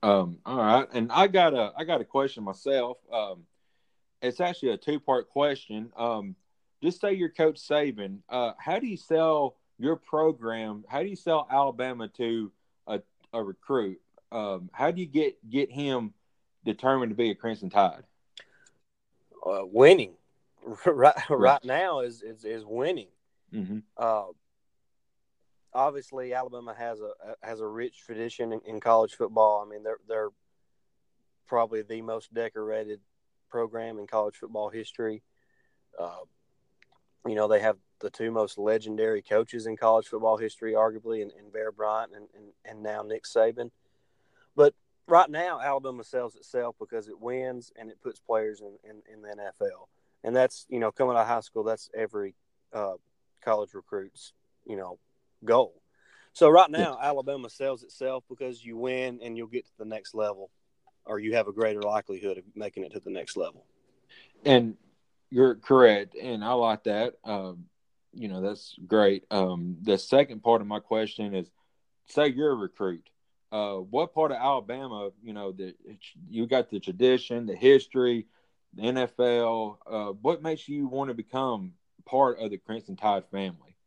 Um, 0.01 0.39
all 0.45 0.57
right, 0.57 0.87
and 0.93 1.11
I 1.11 1.27
got 1.27 1.53
a 1.53 1.71
I 1.77 1.83
got 1.83 2.01
a 2.01 2.05
question 2.05 2.43
myself. 2.43 2.97
Um, 3.11 3.43
it's 4.21 4.41
actually 4.41 4.73
a 4.73 4.77
two 4.77 4.99
part 4.99 5.29
question. 5.29 5.91
Um, 5.95 6.35
just 6.83 7.01
say 7.01 7.13
you're 7.13 7.29
Coach 7.29 7.59
Saban. 7.59 8.19
Uh, 8.29 8.53
how 8.57 8.79
do 8.79 8.87
you 8.87 8.97
sell 8.97 9.55
your 9.79 9.95
program, 9.95 10.83
how 10.87 11.01
do 11.01 11.09
you 11.09 11.15
sell 11.15 11.47
Alabama 11.49 12.09
to 12.09 12.51
a, 12.85 13.01
a 13.33 13.41
recruit? 13.41 13.99
Um, 14.31 14.69
how 14.73 14.91
do 14.91 15.01
you 15.01 15.07
get 15.07 15.37
get 15.49 15.71
him 15.71 16.13
determined 16.65 17.11
to 17.11 17.15
be 17.15 17.31
a 17.31 17.35
Crimson 17.35 17.69
Tide? 17.69 18.03
Uh, 19.43 19.61
winning, 19.63 20.13
right, 20.85 21.15
right 21.29 21.63
now 21.63 22.01
is 22.01 22.21
is, 22.21 22.43
is 22.43 22.65
winning. 22.65 23.07
Mm-hmm. 23.53 23.79
Uh, 23.97 24.25
obviously, 25.73 26.33
Alabama 26.33 26.75
has 26.77 26.99
a 26.99 27.11
has 27.41 27.61
a 27.61 27.67
rich 27.67 28.03
tradition 28.05 28.53
in, 28.53 28.61
in, 28.65 28.79
college 28.79 29.15
football. 29.15 29.65
I 29.65 29.69
mean, 29.69 29.83
they're 29.83 29.99
they're 30.07 30.29
probably 31.47 31.81
the 31.81 32.01
most 32.01 32.31
decorated 32.33 32.99
program 33.49 33.97
in 33.97 34.05
college 34.05 34.35
football 34.35 34.69
history. 34.69 35.23
Uh, 35.99 36.19
you 37.25 37.35
know, 37.35 37.47
they 37.47 37.61
have 37.61 37.77
the 37.99 38.09
two 38.09 38.31
most 38.31 38.57
legendary 38.57 39.21
coaches 39.21 39.65
in 39.65 39.77
college 39.77 40.07
football 40.07 40.37
history, 40.37 40.73
arguably, 40.73 41.21
in, 41.21 41.31
Bear 41.51 41.71
Bryant 41.71 42.11
and, 42.15 42.27
and, 42.35 42.45
and 42.65 42.83
now 42.83 43.01
Nick 43.01 43.23
Saban. 43.23 43.71
But 44.55 44.73
right 45.07 45.29
now, 45.29 45.59
Alabama 45.59 46.03
sells 46.03 46.35
itself 46.35 46.75
because 46.79 47.07
it 47.07 47.19
wins 47.19 47.71
and 47.75 47.89
it 47.89 48.01
puts 48.01 48.19
players 48.19 48.61
in, 48.61 48.77
in, 48.89 49.01
in 49.13 49.21
the 49.21 49.29
NFL. 49.29 49.87
And 50.23 50.35
that's, 50.35 50.65
you 50.69 50.79
know, 50.79 50.91
coming 50.91 51.15
out 51.15 51.21
of 51.21 51.27
high 51.27 51.39
school, 51.39 51.63
that's 51.63 51.89
every 51.95 52.35
uh, 52.73 52.95
college 53.41 53.73
recruit's, 53.73 54.33
you 54.65 54.75
know, 54.75 54.99
goal. 55.43 55.81
So 56.33 56.49
right 56.49 56.69
now, 56.69 56.97
Alabama 57.01 57.49
sells 57.49 57.83
itself 57.83 58.23
because 58.29 58.63
you 58.63 58.77
win 58.77 59.19
and 59.23 59.37
you'll 59.37 59.47
get 59.47 59.65
to 59.65 59.71
the 59.77 59.85
next 59.85 60.13
level. 60.13 60.49
or 61.05 61.19
you 61.19 61.35
have 61.35 61.47
a 61.47 61.51
greater 61.51 61.81
likelihood 61.81 62.37
of 62.37 62.43
making 62.55 62.83
it 62.83 62.91
to 62.93 62.99
the 62.99 63.09
next 63.09 63.35
level. 63.35 63.65
And 64.45 64.77
you're 65.29 65.55
correct, 65.55 66.15
and 66.15 66.43
I 66.43 66.53
like 66.53 66.83
that. 66.83 67.15
Um, 67.23 67.65
you 68.19 68.27
know, 68.27 68.41
that's 68.41 68.75
great. 68.85 69.23
Um, 69.31 69.77
the 69.81 69.97
second 69.97 70.43
part 70.43 70.59
of 70.61 70.67
my 70.67 70.79
question 70.79 71.33
is, 71.33 71.49
say 72.07 72.27
you're 72.27 72.51
a 72.51 72.55
recruit. 72.55 73.09
Uh, 73.51 73.77
what 73.77 74.13
part 74.13 74.31
of 74.31 74.37
Alabama, 74.37 75.09
you 75.23 75.33
know, 75.33 75.53
that 75.53 75.75
you 76.29 76.45
got 76.45 76.69
the 76.69 76.79
tradition, 76.79 77.45
the 77.45 77.55
history, 77.55 78.27
the 78.75 78.83
NFL. 78.83 79.77
Uh, 79.89 80.11
what 80.21 80.43
makes 80.43 80.67
you 80.67 80.87
want 80.87 81.07
to 81.07 81.13
become 81.13 81.73
part 82.05 82.39
of 82.39 82.51
the 82.51 82.57
Crimson 82.57 82.97
Tide 82.97 83.23
family? 83.31 83.77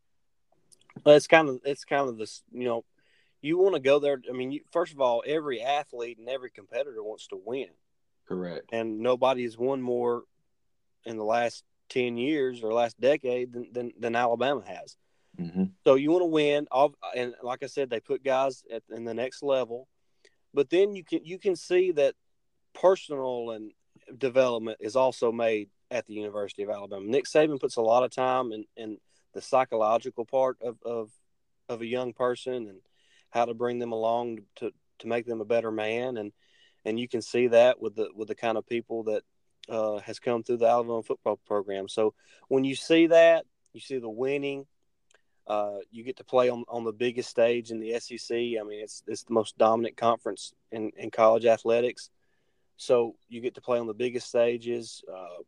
Well, 1.04 1.14
it's 1.14 1.26
kind 1.26 1.48
of 1.48 1.60
it's 1.64 1.84
kind 1.84 2.08
of 2.08 2.16
this, 2.16 2.42
you 2.52 2.64
know, 2.64 2.84
you 3.42 3.58
want 3.58 3.74
to 3.74 3.80
go 3.80 3.98
there. 3.98 4.18
I 4.28 4.32
mean, 4.32 4.52
you, 4.52 4.60
first 4.72 4.92
of 4.92 5.00
all, 5.00 5.22
every 5.26 5.60
athlete 5.60 6.18
and 6.18 6.28
every 6.28 6.50
competitor 6.50 7.02
wants 7.02 7.26
to 7.28 7.40
win. 7.44 7.68
Correct. 8.26 8.70
And 8.72 9.00
nobody 9.00 9.42
has 9.42 9.58
won 9.58 9.82
more 9.82 10.22
in 11.04 11.16
the 11.18 11.24
last 11.24 11.64
10 11.92 12.16
years 12.16 12.62
or 12.62 12.72
last 12.72 12.98
decade 13.00 13.52
than, 13.52 13.68
than, 13.72 13.92
than 13.98 14.16
Alabama 14.16 14.62
has. 14.66 14.96
Mm-hmm. 15.38 15.64
So 15.84 15.94
you 15.94 16.10
want 16.10 16.22
to 16.22 16.26
win. 16.26 16.66
And 17.14 17.34
like 17.42 17.62
I 17.62 17.66
said, 17.66 17.90
they 17.90 18.00
put 18.00 18.24
guys 18.24 18.62
at, 18.72 18.82
in 18.90 19.04
the 19.04 19.14
next 19.14 19.42
level. 19.42 19.88
But 20.54 20.70
then 20.70 20.94
you 20.94 21.04
can 21.04 21.24
you 21.24 21.38
can 21.38 21.56
see 21.56 21.92
that 21.92 22.14
personal 22.74 23.50
and 23.52 23.72
development 24.18 24.78
is 24.80 24.96
also 24.96 25.32
made 25.32 25.70
at 25.90 26.06
the 26.06 26.14
University 26.14 26.62
of 26.62 26.70
Alabama. 26.70 27.06
Nick 27.06 27.24
Saban 27.24 27.60
puts 27.60 27.76
a 27.76 27.82
lot 27.82 28.04
of 28.04 28.10
time 28.10 28.52
in, 28.52 28.64
in 28.76 28.98
the 29.32 29.40
psychological 29.40 30.26
part 30.26 30.58
of, 30.60 30.76
of 30.84 31.10
of 31.68 31.80
a 31.80 31.86
young 31.86 32.12
person 32.12 32.54
and 32.54 32.80
how 33.30 33.46
to 33.46 33.54
bring 33.54 33.78
them 33.78 33.92
along 33.92 34.40
to, 34.56 34.70
to 34.98 35.06
make 35.06 35.24
them 35.24 35.40
a 35.40 35.44
better 35.46 35.70
man 35.70 36.18
and 36.18 36.32
and 36.84 36.98
you 36.98 37.08
can 37.08 37.22
see 37.22 37.46
that 37.46 37.80
with 37.80 37.94
the 37.94 38.08
with 38.14 38.28
the 38.28 38.34
kind 38.34 38.58
of 38.58 38.66
people 38.66 39.04
that 39.04 39.22
uh, 39.68 39.98
has 39.98 40.18
come 40.18 40.42
through 40.42 40.58
the 40.58 40.66
Alabama 40.66 41.02
football 41.02 41.38
program. 41.46 41.88
So 41.88 42.14
when 42.48 42.64
you 42.64 42.74
see 42.74 43.08
that, 43.08 43.44
you 43.72 43.80
see 43.80 43.98
the 43.98 44.08
winning. 44.08 44.66
Uh, 45.46 45.78
you 45.90 46.04
get 46.04 46.16
to 46.16 46.24
play 46.24 46.48
on, 46.48 46.64
on 46.68 46.84
the 46.84 46.92
biggest 46.92 47.28
stage 47.28 47.70
in 47.70 47.80
the 47.80 47.98
SEC. 47.98 48.36
I 48.36 48.62
mean, 48.62 48.80
it's 48.80 49.02
it's 49.06 49.24
the 49.24 49.34
most 49.34 49.58
dominant 49.58 49.96
conference 49.96 50.52
in, 50.70 50.92
in 50.96 51.10
college 51.10 51.46
athletics. 51.46 52.10
So 52.76 53.16
you 53.28 53.40
get 53.40 53.54
to 53.56 53.60
play 53.60 53.78
on 53.78 53.86
the 53.86 53.94
biggest 53.94 54.28
stages. 54.28 55.02
Uh, 55.12 55.42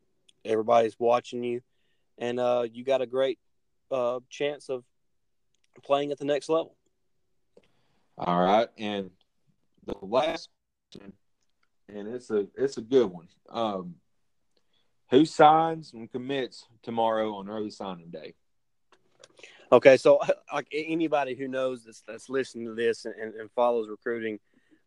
everybody's 0.44 0.98
watching 0.98 1.44
you, 1.44 1.60
and 2.18 2.40
uh, 2.40 2.66
you 2.70 2.84
got 2.84 3.02
a 3.02 3.06
great 3.06 3.38
uh, 3.90 4.20
chance 4.28 4.68
of 4.68 4.84
playing 5.82 6.10
at 6.10 6.18
the 6.18 6.24
next 6.24 6.48
level. 6.48 6.76
All 8.18 8.40
right, 8.40 8.68
and 8.78 9.10
the 9.86 9.94
last 10.02 10.48
and 11.88 12.08
it's 12.08 12.30
a 12.30 12.46
it's 12.56 12.78
a 12.78 12.82
good 12.82 13.10
one. 13.10 13.28
Um, 13.50 13.94
who 15.14 15.24
signs 15.24 15.92
and 15.92 16.10
commits 16.10 16.66
tomorrow 16.82 17.34
on 17.34 17.48
early 17.48 17.70
signing 17.70 18.10
day? 18.10 18.34
Okay, 19.72 19.96
so 19.96 20.20
like 20.52 20.68
anybody 20.72 21.34
who 21.34 21.48
knows 21.48 21.84
that's, 21.84 22.02
that's 22.06 22.28
listening 22.28 22.66
to 22.66 22.74
this 22.74 23.04
and, 23.04 23.34
and 23.34 23.50
follows 23.52 23.88
recruiting, 23.88 24.38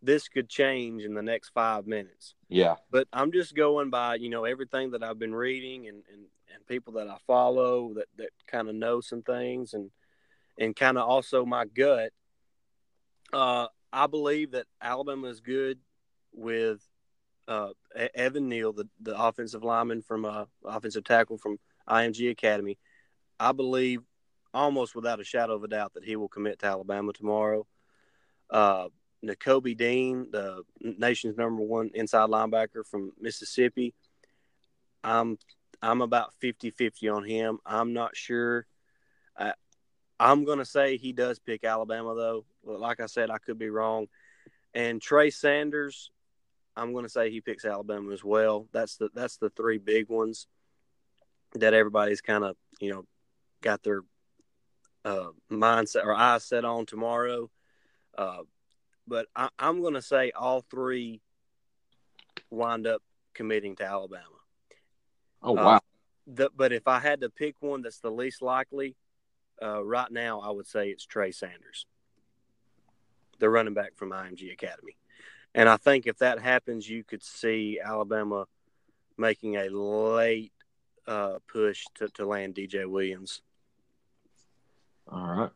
this 0.01 0.27
could 0.27 0.49
change 0.49 1.03
in 1.03 1.13
the 1.13 1.23
next 1.23 1.49
five 1.49 1.87
minutes. 1.87 2.35
Yeah. 2.49 2.75
But 2.91 3.07
I'm 3.11 3.31
just 3.31 3.55
going 3.55 3.89
by, 3.89 4.15
you 4.15 4.29
know, 4.29 4.45
everything 4.45 4.91
that 4.91 5.03
I've 5.03 5.19
been 5.19 5.35
reading 5.35 5.87
and, 5.87 6.03
and, 6.11 6.25
and 6.53 6.67
people 6.67 6.93
that 6.93 7.07
I 7.07 7.17
follow 7.25 7.93
that, 7.95 8.07
that 8.17 8.29
kind 8.47 8.69
of 8.69 8.75
know 8.75 9.01
some 9.01 9.23
things 9.23 9.73
and 9.73 9.91
and 10.59 10.75
kind 10.75 10.97
of 10.97 11.07
also 11.07 11.45
my 11.45 11.65
gut 11.65 12.11
uh, 13.33 13.67
I 13.91 14.07
believe 14.07 14.51
that 14.51 14.65
Alabama 14.81 15.27
is 15.27 15.39
good 15.39 15.79
with 16.33 16.86
uh, 17.47 17.69
Evan 18.13 18.49
Neal, 18.49 18.73
the, 18.73 18.87
the 19.01 19.19
offensive 19.19 19.63
lineman 19.63 20.01
from 20.01 20.25
uh, 20.25 20.45
offensive 20.65 21.03
tackle 21.03 21.37
from 21.37 21.57
IMG 21.89 22.31
Academy. 22.31 22.77
I 23.39 23.51
believe 23.51 24.01
almost 24.53 24.95
without 24.95 25.19
a 25.19 25.23
shadow 25.23 25.55
of 25.55 25.63
a 25.63 25.67
doubt 25.67 25.93
that 25.93 26.03
he 26.03 26.15
will 26.15 26.27
commit 26.27 26.59
to 26.59 26.65
Alabama 26.65 27.13
tomorrow. 27.13 27.65
Uh, 28.49 28.87
Dean, 29.23 30.27
the 30.31 30.63
nation's 30.79 31.37
number 31.37 31.61
one 31.61 31.91
inside 31.93 32.29
linebacker 32.29 32.85
from 32.85 33.11
Mississippi. 33.19 33.93
I'm 35.03 35.37
I'm 35.81 36.01
about 36.01 36.33
50-50 36.41 37.15
on 37.15 37.23
him. 37.23 37.59
I'm 37.65 37.93
not 37.93 38.15
sure. 38.15 38.65
I, 39.37 39.53
I'm 40.19 40.43
going 40.43 40.57
to 40.57 40.65
say 40.65 40.97
he 40.97 41.13
does 41.13 41.37
pick 41.37 41.63
Alabama, 41.63 42.15
though. 42.15 42.45
Like 42.63 42.99
I 42.99 43.05
said, 43.05 43.29
I 43.29 43.37
could 43.37 43.59
be 43.59 43.69
wrong. 43.69 44.07
And 44.73 44.99
Trey 44.99 45.29
Sanders, 45.29 46.09
I'm 46.77 46.93
going 46.93 47.05
to 47.05 47.09
say 47.09 47.31
he 47.31 47.41
picks 47.41 47.65
Alabama 47.65 48.13
as 48.13 48.23
well. 48.23 48.67
That's 48.71 48.97
the 48.97 49.09
that's 49.13 49.37
the 49.37 49.49
three 49.49 49.79
big 49.79 50.09
ones 50.09 50.47
that 51.55 51.73
everybody's 51.73 52.21
kind 52.21 52.43
of 52.43 52.55
you 52.79 52.91
know 52.91 53.05
got 53.61 53.81
their 53.83 54.01
uh, 55.03 55.29
mindset 55.51 56.05
or 56.05 56.15
eyes 56.15 56.43
set 56.43 56.65
on 56.65 56.85
tomorrow. 56.85 57.49
Uh, 58.17 58.43
but 59.07 59.27
I, 59.35 59.49
am 59.59 59.81
going 59.81 59.95
to 59.95 60.01
say 60.01 60.31
all 60.31 60.61
three 60.69 61.21
wind 62.51 62.85
up 62.85 63.01
committing 63.33 63.75
to 63.77 63.85
Alabama. 63.85 64.23
Oh 65.41 65.53
wow! 65.53 65.75
Uh, 65.75 65.79
the, 66.27 66.49
but 66.55 66.71
if 66.73 66.87
I 66.87 66.99
had 66.99 67.21
to 67.21 67.29
pick 67.29 67.55
one 67.59 67.81
that's 67.81 67.99
the 67.99 68.11
least 68.11 68.41
likely, 68.41 68.95
uh, 69.61 69.83
right 69.83 70.11
now, 70.11 70.41
I 70.41 70.51
would 70.51 70.67
say 70.67 70.89
it's 70.89 71.05
Trey 71.05 71.31
Sanders, 71.31 71.85
the 73.39 73.49
running 73.49 73.73
back 73.73 73.95
from 73.95 74.11
IMG 74.11 74.51
Academy. 74.51 74.97
And 75.57 75.67
I 75.67 75.77
think 75.77 76.05
if 76.05 76.19
that 76.19 76.39
happens, 76.39 76.87
you 76.87 77.03
could 77.03 77.23
see 77.23 77.79
Alabama 77.83 78.45
making 79.17 79.55
a 79.55 79.69
late 79.69 80.53
uh, 81.07 81.39
push 81.51 81.83
to, 81.95 82.07
to 82.09 82.25
land 82.27 82.55
DJ 82.55 82.85
Williams. 82.85 83.41
All 85.11 85.27
right. 85.27 85.49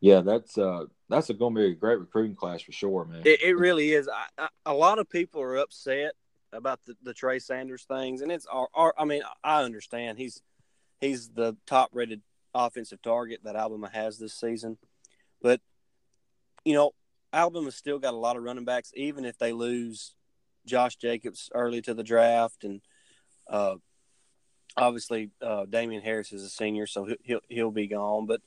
Yeah, 0.00 0.20
that's 0.20 0.56
uh, 0.56 0.84
that's 1.08 1.28
going 1.32 1.56
to 1.56 1.60
be 1.60 1.66
a 1.72 1.74
great 1.74 1.98
recruiting 1.98 2.36
class 2.36 2.62
for 2.62 2.70
sure, 2.70 3.04
man. 3.04 3.22
It, 3.24 3.42
it 3.42 3.58
really 3.58 3.92
is. 3.92 4.08
I, 4.08 4.26
I, 4.44 4.48
a 4.66 4.74
lot 4.74 5.00
of 5.00 5.10
people 5.10 5.42
are 5.42 5.56
upset 5.56 6.12
about 6.52 6.78
the, 6.86 6.94
the 7.02 7.12
Trey 7.12 7.40
Sanders 7.40 7.82
things, 7.82 8.20
and 8.20 8.30
it's 8.30 8.46
our, 8.46 8.68
our, 8.74 8.94
I 8.96 9.04
mean, 9.04 9.22
I 9.42 9.64
understand 9.64 10.18
he's 10.18 10.40
he's 11.00 11.30
the 11.30 11.56
top 11.66 11.90
rated 11.92 12.22
offensive 12.54 13.02
target 13.02 13.40
that 13.42 13.56
Alabama 13.56 13.90
has 13.92 14.18
this 14.18 14.34
season. 14.34 14.78
But, 15.42 15.60
you 16.64 16.74
know, 16.74 16.92
Alabama's 17.32 17.76
still 17.76 17.98
got 17.98 18.14
a 18.14 18.16
lot 18.16 18.36
of 18.36 18.42
running 18.42 18.64
backs, 18.64 18.92
even 18.94 19.24
if 19.24 19.38
they 19.38 19.52
lose 19.52 20.14
Josh 20.66 20.96
Jacobs 20.96 21.50
early 21.54 21.82
to 21.82 21.94
the 21.94 22.02
draft. 22.02 22.64
And 22.64 22.80
uh, 23.48 23.76
obviously, 24.76 25.30
uh, 25.42 25.66
Damien 25.66 26.02
Harris 26.02 26.32
is 26.32 26.42
a 26.42 26.48
senior, 26.48 26.86
so 26.86 27.08
he'll, 27.22 27.40
he'll 27.48 27.70
be 27.70 27.86
gone. 27.86 28.26
But 28.26 28.40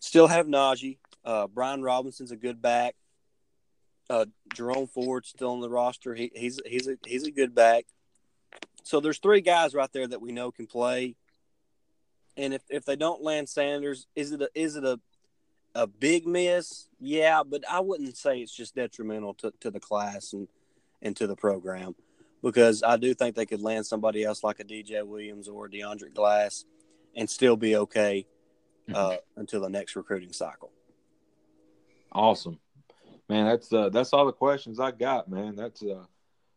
still 0.00 0.26
have 0.26 0.46
Najee. 0.46 0.98
Uh, 1.24 1.46
Brian 1.46 1.82
Robinson's 1.82 2.32
a 2.32 2.36
good 2.36 2.60
back. 2.60 2.96
Uh, 4.10 4.26
Jerome 4.54 4.88
Ford's 4.88 5.28
still 5.28 5.52
on 5.52 5.60
the 5.60 5.70
roster. 5.70 6.14
He, 6.14 6.32
he's 6.34 6.60
he's 6.66 6.88
a 6.88 6.96
he's 7.06 7.26
a 7.26 7.30
good 7.30 7.54
back. 7.54 7.84
So 8.82 9.00
there's 9.00 9.18
three 9.18 9.40
guys 9.40 9.74
right 9.74 9.90
there 9.92 10.08
that 10.08 10.20
we 10.20 10.32
know 10.32 10.50
can 10.50 10.66
play. 10.66 11.14
And 12.36 12.52
if, 12.52 12.62
if 12.68 12.84
they 12.84 12.96
don't 12.96 13.22
land 13.22 13.48
Sanders, 13.48 14.06
is 14.16 14.32
it 14.32 14.42
a, 14.42 14.50
is 14.54 14.76
it 14.76 14.84
a 14.84 14.98
a 15.74 15.86
big 15.86 16.26
miss? 16.26 16.88
Yeah, 17.00 17.42
but 17.42 17.62
I 17.68 17.80
wouldn't 17.80 18.16
say 18.16 18.40
it's 18.40 18.54
just 18.54 18.74
detrimental 18.74 19.34
to, 19.34 19.52
to 19.60 19.70
the 19.70 19.80
class 19.80 20.32
and, 20.32 20.48
and 21.00 21.16
to 21.16 21.26
the 21.26 21.36
program 21.36 21.94
because 22.42 22.82
I 22.82 22.96
do 22.96 23.14
think 23.14 23.36
they 23.36 23.46
could 23.46 23.62
land 23.62 23.86
somebody 23.86 24.24
else 24.24 24.42
like 24.42 24.60
a 24.60 24.64
DJ 24.64 25.06
Williams 25.06 25.48
or 25.48 25.68
Deandre 25.68 26.12
Glass 26.12 26.64
and 27.14 27.28
still 27.28 27.56
be 27.56 27.76
okay 27.76 28.26
mm-hmm. 28.88 28.94
uh, 28.96 29.16
until 29.36 29.60
the 29.60 29.68
next 29.68 29.96
recruiting 29.96 30.32
cycle. 30.32 30.70
Awesome, 32.10 32.58
man. 33.28 33.46
That's 33.46 33.72
uh, 33.72 33.88
that's 33.88 34.12
all 34.12 34.26
the 34.26 34.32
questions 34.32 34.78
I 34.78 34.90
got, 34.90 35.30
man. 35.30 35.56
That's 35.56 35.82
uh, 35.82 36.04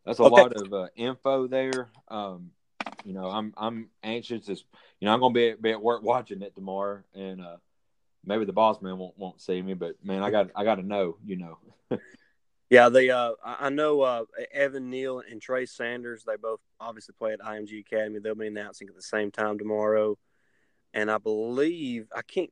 that's 0.06 0.20
a 0.20 0.24
okay. 0.24 0.42
lot 0.42 0.54
of 0.54 0.74
uh, 0.74 0.88
info 0.96 1.48
there. 1.48 1.90
Um, 2.10 2.52
you 3.06 3.14
know, 3.14 3.30
I'm 3.30 3.54
I'm 3.56 3.90
anxious. 4.04 4.50
As, 4.50 4.64
you 5.00 5.06
know, 5.06 5.14
I'm 5.14 5.22
gonna 5.22 5.34
be, 5.34 5.54
be 5.60 5.72
at 5.72 5.82
work 5.82 6.04
watching 6.04 6.42
it 6.42 6.56
tomorrow, 6.56 7.04
and 7.14 7.42
uh, 7.42 7.58
maybe 8.26 8.46
the 8.46 8.54
boss 8.54 8.82
man 8.82 8.98
won't 8.98 9.18
won't 9.18 9.42
see 9.42 9.62
me, 9.62 9.74
but 9.74 9.96
man, 10.04 10.24
I 10.24 10.32
got 10.32 10.52
I 10.56 10.64
got 10.64 10.76
to 10.76 10.84
know. 10.84 11.18
You 11.26 11.38
know. 11.38 11.58
yeah, 12.70 12.90
they. 12.90 13.10
Uh, 13.10 13.34
I 13.44 13.70
know 13.70 14.02
uh, 14.02 14.26
Evan 14.54 14.90
Neal 14.90 15.22
and 15.30 15.42
Trey 15.42 15.66
Sanders. 15.66 16.24
They 16.24 16.36
both 16.36 16.60
obviously 16.80 17.16
play 17.18 17.34
at 17.34 17.40
IMG 17.40 17.80
Academy. 17.80 18.20
They'll 18.20 18.36
be 18.36 18.48
announcing 18.48 18.88
at 18.88 18.96
the 18.96 19.02
same 19.02 19.32
time 19.32 19.58
tomorrow, 19.58 20.18
and 20.94 21.10
I 21.10 21.18
believe 21.18 22.08
I 22.16 22.22
can't. 22.22 22.52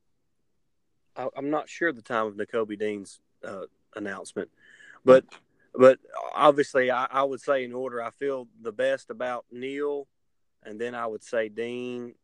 I, 1.15 1.27
am 1.37 1.49
not 1.49 1.69
sure 1.69 1.91
the 1.91 2.01
time 2.01 2.27
of 2.27 2.35
Nakobe 2.35 2.79
Dean's 2.79 3.19
uh, 3.43 3.65
announcement, 3.95 4.49
but 5.05 5.25
but 5.75 5.99
obviously 6.35 6.91
I, 6.91 7.05
I, 7.05 7.23
would 7.23 7.41
say 7.41 7.63
in 7.63 7.73
order 7.73 8.01
I 8.01 8.11
feel 8.11 8.47
the 8.61 8.71
best 8.71 9.09
about 9.09 9.45
Neal 9.51 10.07
and 10.65 10.79
then 10.79 10.95
I 10.95 11.07
would 11.07 11.23
say 11.23 11.49
Dean, 11.49 12.15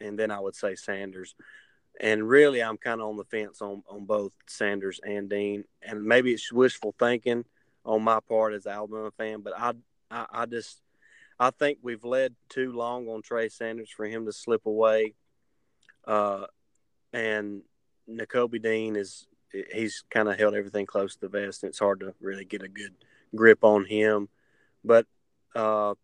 and 0.00 0.18
then 0.18 0.30
I 0.30 0.40
would 0.40 0.54
say 0.54 0.74
Sanders. 0.74 1.34
And 1.98 2.28
really, 2.28 2.62
I'm 2.62 2.76
kind 2.76 3.00
of 3.00 3.08
on 3.08 3.16
the 3.16 3.24
fence 3.24 3.60
on, 3.60 3.82
on 3.88 4.06
both 4.06 4.32
Sanders 4.46 5.00
and 5.02 5.28
Dean. 5.28 5.64
And 5.82 6.04
maybe 6.04 6.32
it's 6.32 6.52
wishful 6.52 6.94
thinking, 6.98 7.44
on 7.84 8.02
my 8.02 8.20
part 8.20 8.54
as 8.54 8.66
an 8.66 8.72
Alabama 8.72 9.10
fan, 9.16 9.40
but 9.40 9.54
I, 9.58 9.72
I, 10.10 10.26
I 10.30 10.46
just 10.46 10.82
I 11.40 11.50
think 11.50 11.78
we've 11.82 12.04
led 12.04 12.34
too 12.50 12.72
long 12.72 13.08
on 13.08 13.22
Trey 13.22 13.48
Sanders 13.48 13.90
for 13.90 14.04
him 14.04 14.26
to 14.26 14.32
slip 14.32 14.66
away. 14.66 15.14
Uh, 16.06 16.44
and 17.14 17.62
Nakobe 18.08 18.62
Dean 18.62 18.94
is 18.94 19.26
he's 19.72 20.04
kind 20.10 20.28
of 20.28 20.38
held 20.38 20.54
everything 20.54 20.84
close 20.84 21.14
to 21.14 21.20
the 21.22 21.28
vest, 21.28 21.62
and 21.62 21.70
it's 21.70 21.78
hard 21.78 22.00
to 22.00 22.14
really 22.20 22.44
get 22.44 22.62
a 22.62 22.68
good 22.68 22.94
grip 23.34 23.64
on 23.64 23.86
him. 23.86 24.28
But 24.84 25.06
uh, 25.56 25.94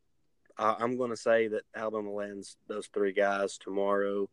I, 0.57 0.83
am 0.83 0.97
going 0.97 1.11
to 1.11 1.17
say 1.17 1.49
that 1.49 1.65
Alabama 1.75 2.13
lands 2.13 2.57
those 2.67 2.87
three 2.87 3.13
guys 3.13 3.59
tomorrow, 3.59 4.31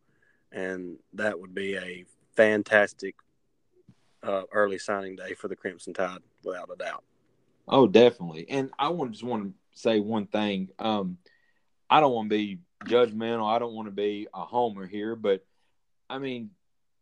and 0.54 0.98
that 1.14 1.38
would 1.38 1.54
be 1.54 1.76
a 1.76 2.04
fantastic 2.36 3.16
uh, 4.22 4.42
early 4.52 4.78
signing 4.78 5.16
day 5.16 5.34
for 5.34 5.48
the 5.48 5.56
Crimson 5.56 5.92
Tide, 5.92 6.20
without 6.44 6.70
a 6.72 6.76
doubt. 6.76 7.04
Oh, 7.68 7.86
definitely. 7.86 8.46
And 8.48 8.70
I 8.78 8.88
want 8.88 9.12
just 9.12 9.24
want 9.24 9.44
to 9.44 9.52
say 9.74 10.00
one 10.00 10.26
thing. 10.26 10.70
Um, 10.78 11.18
I 11.90 12.00
don't 12.00 12.12
want 12.12 12.30
to 12.30 12.36
be 12.36 12.58
judgmental. 12.84 13.52
I 13.52 13.58
don't 13.58 13.74
want 13.74 13.88
to 13.88 13.92
be 13.92 14.28
a 14.32 14.44
homer 14.44 14.86
here, 14.86 15.16
but 15.16 15.44
I 16.08 16.18
mean, 16.18 16.50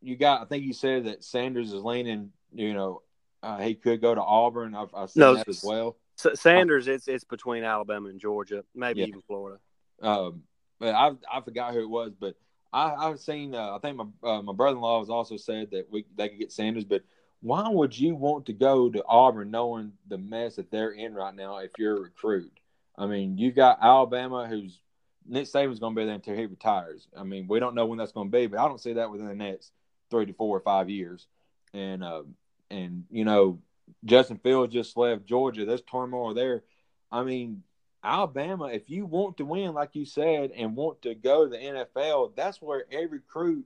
you 0.01 0.17
got. 0.17 0.43
I 0.43 0.45
think 0.47 0.65
you 0.65 0.73
said 0.73 1.05
that 1.05 1.23
Sanders 1.23 1.73
is 1.73 1.83
leaning. 1.83 2.33
You 2.53 2.75
know, 2.75 3.03
uh, 3.43 3.59
he 3.59 3.75
could 3.75 4.01
go 4.01 4.15
to 4.15 4.23
Auburn. 4.23 4.75
I've, 4.75 4.95
I've 4.95 5.11
seen 5.11 5.21
no, 5.21 5.35
that 5.35 5.49
as 5.49 5.63
well. 5.63 5.97
Sanders, 6.17 6.89
it's 6.89 7.09
it's 7.09 7.25
between 7.25 7.65
Alabama 7.65 8.09
and 8.09 8.21
Georgia, 8.21 8.65
maybe 8.75 9.01
yeah. 9.01 9.07
even 9.07 9.23
Florida. 9.23 9.59
Um, 10.01 10.43
but 10.79 10.95
I 10.95 11.13
I 11.31 11.41
forgot 11.41 11.75
who 11.75 11.81
it 11.81 11.89
was, 11.89 12.13
but 12.19 12.37
I 12.73 12.95
I've 12.95 13.21
seen. 13.21 13.55
Uh, 13.55 13.77
I 13.77 13.79
think 13.79 13.97
my 13.97 14.07
uh, 14.29 14.43
my 14.43 14.53
brother 14.53 14.77
in 14.77 14.83
law 14.83 15.01
has 15.01 15.11
also 15.11 15.37
said 15.37 15.71
that 15.73 15.91
we 15.91 16.05
they 16.17 16.29
could 16.29 16.39
get 16.39 16.53
Sanders, 16.53 16.85
but 16.85 17.03
why 17.41 17.69
would 17.69 17.99
you 17.99 18.15
want 18.15 18.47
to 18.47 18.53
go 18.53 18.89
to 18.89 19.05
Auburn 19.07 19.51
knowing 19.51 19.93
the 20.09 20.19
mess 20.19 20.57
that 20.57 20.71
they're 20.71 20.93
in 20.93 21.15
right 21.15 21.35
now 21.35 21.59
if 21.59 21.73
you're 21.79 21.97
a 21.97 22.01
recruit? 22.01 22.53
I 22.97 23.07
mean, 23.07 23.37
you've 23.37 23.57
got 23.57 23.79
Alabama, 23.83 24.47
who's 24.49 24.81
Nick 25.27 25.47
Saban's 25.47 25.81
going 25.81 25.95
to 25.95 26.01
be 26.01 26.05
there 26.05 26.15
until 26.15 26.37
he 26.37 26.47
retires. 26.47 27.09
I 27.17 27.25
mean, 27.25 27.47
we 27.49 27.59
don't 27.59 27.75
know 27.75 27.87
when 27.87 27.99
that's 27.99 28.13
going 28.13 28.31
to 28.31 28.37
be, 28.37 28.47
but 28.47 28.61
I 28.61 28.69
don't 28.69 28.81
see 28.81 28.95
that 28.95 29.11
within 29.11 29.27
the 29.27 29.35
next 29.35 29.73
three 30.11 30.27
to 30.27 30.33
four 30.33 30.57
or 30.57 30.61
five 30.61 30.89
years. 30.89 31.27
And 31.75 32.05
uh, 32.05 32.23
and 32.71 33.05
you 33.11 33.25
know, 33.25 33.59
Justin 34.05 34.39
Fields 34.39 34.73
just 34.73 34.97
left 34.97 35.27
Georgia. 35.27 35.65
There's 35.65 35.83
turmoil 35.83 36.35
there. 36.35 36.63
I 37.11 37.25
mean, 37.25 37.63
Alabama, 38.05 38.67
if 38.67 38.91
you 38.91 39.07
want 39.07 39.37
to 39.37 39.45
win, 39.45 39.75
like 39.75 39.95
you 39.95 40.05
said, 40.05 40.51
and 40.57 40.75
want 40.75 41.03
to 41.03 41.15
go 41.15 41.45
to 41.45 41.51
the 41.51 41.57
NFL, 41.57 42.35
that's 42.35 42.61
where 42.61 42.85
every 42.91 43.19
recruit 43.19 43.65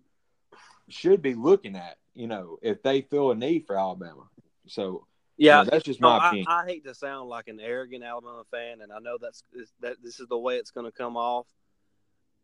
should 0.89 1.23
be 1.23 1.35
looking 1.35 1.77
at. 1.77 1.97
You 2.15 2.27
know, 2.27 2.59
if 2.63 2.83
they 2.83 3.03
feel 3.03 3.31
a 3.31 3.35
need 3.35 3.67
for 3.67 3.79
Alabama. 3.79 4.29
So 4.67 5.07
yeah, 5.37 5.61
you 5.61 5.65
know, 5.65 5.71
that's 5.71 5.85
just 5.85 6.01
my 6.01 6.19
no, 6.19 6.27
opinion. 6.27 6.47
I, 6.49 6.63
I, 6.63 6.67
hate 6.67 6.85
to 6.85 6.95
sound 6.95 7.29
like 7.29 7.49
an 7.49 7.61
arrogant 7.61 8.05
Alabama 8.05 8.45
fan, 8.51 8.81
and 8.81 8.93
I 8.93 8.99
know 8.99 9.19
that's 9.21 9.43
that 9.81 9.97
this 10.03 10.21
is 10.21 10.29
the 10.29 10.39
way 10.39 10.57
it's 10.57 10.71
going 10.71 10.87
to 10.87 10.93
come 10.93 11.17
off. 11.17 11.47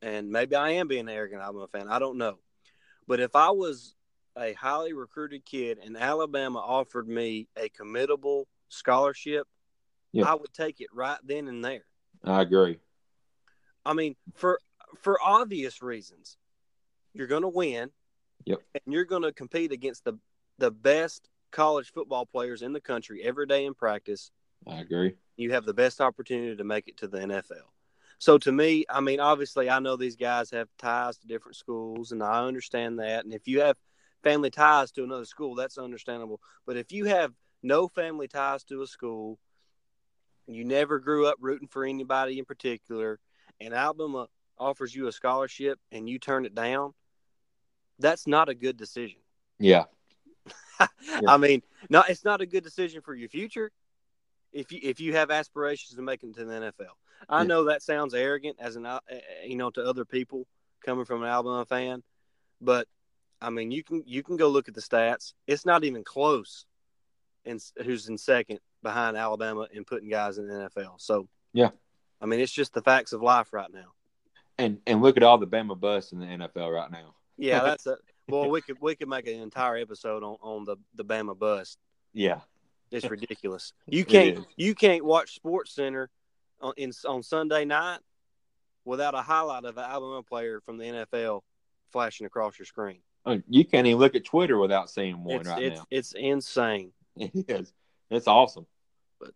And 0.03 0.31
maybe 0.31 0.57
I 0.57 0.71
am 0.73 0.89
being 0.89 1.03
an 1.03 1.09
arrogant 1.09 1.43
Alabama 1.43 1.69
fan. 1.69 1.89
I 1.89 1.99
don't 1.99 2.19
know, 2.19 2.39
but 3.07 3.21
if 3.21 3.35
I 3.37 3.51
was 3.51 3.95
a 4.37 4.53
highly 4.55 4.93
recruited 4.93 5.45
kid 5.45 5.79
and 5.83 5.97
Alabama 5.97 6.59
offered 6.59 7.07
me 7.07 7.49
a 7.57 7.69
committable 7.69 8.45
scholarship, 8.69 9.47
yeah. 10.13 10.31
I 10.31 10.35
would 10.35 10.53
take 10.53 10.81
it 10.81 10.89
right 10.93 11.19
then 11.25 11.49
and 11.49 11.65
there. 11.65 11.85
I 12.25 12.43
agree. 12.43 12.79
I 13.85 13.95
mean, 13.95 14.15
for 14.35 14.61
for 15.01 15.19
obvious 15.23 15.83
reasons, 15.83 16.37
you're 17.13 17.27
going 17.27 17.43
to 17.43 17.49
win. 17.49 17.91
Yep. 18.45 18.61
And 18.75 18.93
you're 18.93 19.05
going 19.05 19.23
to 19.23 19.33
compete 19.33 19.73
against 19.73 20.05
the 20.05 20.19
the 20.59 20.71
best 20.71 21.29
college 21.51 21.93
football 21.93 22.27
players 22.27 22.63
in 22.63 22.73
the 22.73 22.81
country 22.81 23.23
every 23.23 23.47
day 23.47 23.65
in 23.67 23.75
practice. 23.75 24.31
I 24.67 24.81
agree. 24.81 25.15
You 25.37 25.53
have 25.53 25.65
the 25.65 25.75
best 25.75 26.01
opportunity 26.01 26.57
to 26.57 26.65
make 26.65 26.89
it 26.89 26.99
to 26.99 27.09
the 27.09 27.19
NFL. 27.19 27.69
So 28.19 28.39
to 28.39 28.53
me, 28.53 28.85
I 28.89 29.01
mean, 29.01 29.19
obviously, 29.19 29.69
I 29.69 29.81
know 29.81 29.97
these 29.97 30.17
guys 30.17 30.51
have 30.53 30.69
ties 30.79 31.19
to 31.19 31.27
different 31.27 31.57
schools, 31.57 32.13
and 32.13 32.23
I 32.23 32.45
understand 32.45 33.01
that. 33.01 33.25
And 33.25 33.35
if 33.35 33.49
you 33.49 33.61
have 33.63 33.77
family 34.23 34.51
ties 34.51 34.93
to 34.93 35.03
another 35.03 35.25
school, 35.25 35.57
that's 35.57 35.79
understandable. 35.79 36.41
But 36.65 36.77
if 36.77 36.93
you 36.93 37.07
have 37.07 37.33
no 37.63 37.89
family 37.89 38.29
ties 38.29 38.63
to 38.65 38.83
a 38.83 38.87
school, 38.87 39.41
you 40.55 40.65
never 40.65 40.99
grew 40.99 41.27
up 41.27 41.37
rooting 41.41 41.69
for 41.69 41.85
anybody 41.85 42.39
in 42.39 42.45
particular, 42.45 43.19
and 43.61 43.75
Alabama 43.75 44.29
offers 44.59 44.95
you 44.95 45.07
a 45.07 45.13
scholarship 45.13 45.79
and 45.91 46.09
you 46.09 46.19
turn 46.19 46.45
it 46.45 46.55
down, 46.55 46.93
that's 47.99 48.27
not 48.27 48.49
a 48.49 48.55
good 48.55 48.77
decision. 48.77 49.21
Yeah. 49.59 49.85
yeah. 50.81 50.87
I 51.29 51.37
mean, 51.37 51.63
no, 51.89 52.03
it's 52.09 52.25
not 52.25 52.41
a 52.41 52.47
good 52.47 52.65
decision 52.65 53.03
for 53.03 53.15
your 53.15 53.29
future 53.29 53.71
if 54.53 54.71
you 54.73 54.81
if 54.83 55.01
you 55.01 55.15
have 55.15 55.31
aspirations 55.31 55.97
to 55.97 56.03
make 56.03 56.23
it 56.23 56.35
to 56.35 56.45
the 56.45 56.53
NFL. 56.53 56.95
I 57.29 57.45
know 57.45 57.65
that 57.65 57.83
sounds 57.83 58.15
arrogant 58.15 58.57
as 58.61 58.77
an 58.77 58.85
uh, 58.85 59.01
you 59.45 59.57
know 59.57 59.71
to 59.71 59.83
other 59.83 60.05
people 60.05 60.47
coming 60.85 61.05
from 61.05 61.23
an 61.23 61.29
Alabama 61.29 61.65
fan, 61.65 62.03
but 62.61 62.89
I 63.41 63.51
mean, 63.51 63.71
you 63.71 63.83
can 63.83 64.03
you 64.07 64.23
can 64.23 64.37
go 64.37 64.49
look 64.49 64.69
at 64.69 64.75
the 64.75 64.81
stats. 64.81 65.35
It's 65.47 65.67
not 65.67 65.85
even 65.85 66.05
close. 66.05 66.65
And 67.45 67.61
who's 67.83 68.09
in 68.09 68.19
second 68.19 68.61
behind 68.83 69.17
Alabama 69.17 69.67
in 69.73 69.85
putting 69.85 70.09
guys 70.09 70.39
in 70.39 70.47
the 70.47 70.55
NFL? 70.55 71.01
So 71.01 71.29
yeah, 71.53 71.71
I 72.21 72.27
mean, 72.27 72.41
it's 72.41 72.53
just 72.53 72.75
the 72.75 72.83
facts 72.83 73.13
of 73.13 73.23
life 73.23 73.53
right 73.53 73.73
now. 73.73 73.93
And 74.59 74.79
and 74.87 75.03
look 75.03 75.17
at 75.17 75.23
all 75.23 75.39
the 75.39 75.47
Bama 75.47 75.79
busts 75.79 76.13
in 76.13 76.21
the 76.21 76.27
NFL 76.27 76.73
right 76.73 76.91
now. 76.91 77.15
Yeah, 77.37 77.61
that's 77.65 77.87
a 77.87 77.97
well. 78.29 78.49
We 78.49 78.61
could 78.61 78.77
we 78.81 78.95
could 78.95 79.09
make 79.09 79.27
an 79.27 79.41
entire 79.41 79.77
episode 79.77 80.23
on 80.23 80.37
on 80.41 80.65
the 80.65 80.77
the 80.95 81.05
Bama 81.05 81.39
bust. 81.39 81.79
Yeah, 82.13 82.41
it's 82.91 83.09
ridiculous. 83.11 83.73
You 83.87 84.05
can't 84.05 84.47
you 84.57 84.75
can't 84.75 85.05
watch 85.05 85.35
Sports 85.35 85.75
Center 85.75 86.11
on 86.61 86.75
in, 86.77 86.93
on 87.09 87.23
Sunday 87.23 87.65
night 87.65 88.01
without 88.85 89.15
a 89.15 89.23
highlight 89.23 89.65
of 89.65 89.77
an 89.77 89.85
Alabama 89.85 90.23
player 90.23 90.61
from 90.61 90.77
the 90.77 90.85
NFL 90.85 91.43
flashing 91.93 92.27
across 92.27 92.59
your 92.59 92.67
screen. 92.67 92.99
Oh, 93.25 93.41
you 93.49 93.65
can't 93.65 93.87
even 93.87 94.01
look 94.01 94.17
at 94.17 94.25
Twitter 94.25 94.59
without 94.59 94.91
seeing 94.91 95.23
one 95.23 95.41
it's, 95.41 95.49
right 95.49 95.63
it's, 95.63 95.79
now. 95.79 95.87
It's 95.91 96.13
insane. 96.13 96.93
It 97.17 97.45
is. 97.47 97.73
It's 98.13 98.29
awesome. 98.29 98.67
But 99.19 99.31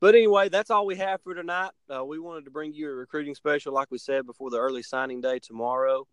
but 0.00 0.14
anyway, 0.14 0.48
that's 0.48 0.70
all 0.70 0.86
we 0.86 0.96
have 0.96 1.20
for 1.22 1.34
tonight. 1.34 1.72
Uh, 1.92 2.04
we 2.04 2.18
wanted 2.18 2.44
to 2.44 2.50
bring 2.50 2.72
you 2.72 2.88
a 2.88 2.94
recruiting 2.94 3.34
special, 3.34 3.72
like 3.72 3.90
we 3.90 3.98
said 3.98 4.26
before 4.26 4.50
the 4.50 4.58
early 4.58 4.82
signing 4.82 5.20
day 5.20 5.40
tomorrow. 5.40 6.06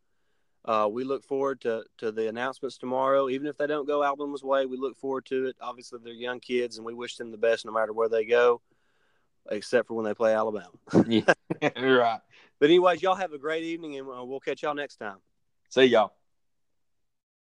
Uh, 0.65 0.87
we 0.89 1.03
look 1.03 1.25
forward 1.25 1.59
to, 1.61 1.83
to 1.97 2.11
the 2.11 2.29
announcements 2.29 2.77
tomorrow. 2.77 3.27
Even 3.29 3.47
if 3.47 3.57
they 3.57 3.67
don't 3.67 3.85
go 3.85 4.01
Alabama's 4.01 4.43
way, 4.43 4.65
we 4.65 4.77
look 4.77 4.97
forward 4.97 5.25
to 5.25 5.47
it. 5.47 5.57
Obviously, 5.61 5.99
they're 6.01 6.13
young 6.13 6.39
kids, 6.39 6.77
and 6.77 6.85
we 6.85 6.93
wish 6.93 7.17
them 7.17 7.31
the 7.31 7.37
best 7.37 7.65
no 7.65 7.73
matter 7.73 7.91
where 7.91 8.07
they 8.07 8.23
go, 8.23 8.61
except 9.51 9.89
for 9.89 9.93
when 9.93 10.05
they 10.05 10.13
play 10.13 10.33
Alabama. 10.33 10.71
yeah, 11.07 11.33
right. 11.77 12.21
But 12.59 12.69
anyways, 12.69 13.01
y'all 13.01 13.15
have 13.15 13.33
a 13.33 13.37
great 13.37 13.65
evening, 13.65 13.97
and 13.97 14.07
uh, 14.07 14.23
we'll 14.23 14.39
catch 14.39 14.63
y'all 14.63 14.73
next 14.73 14.95
time. 14.95 15.17
See 15.69 15.83
y'all. 15.83 16.13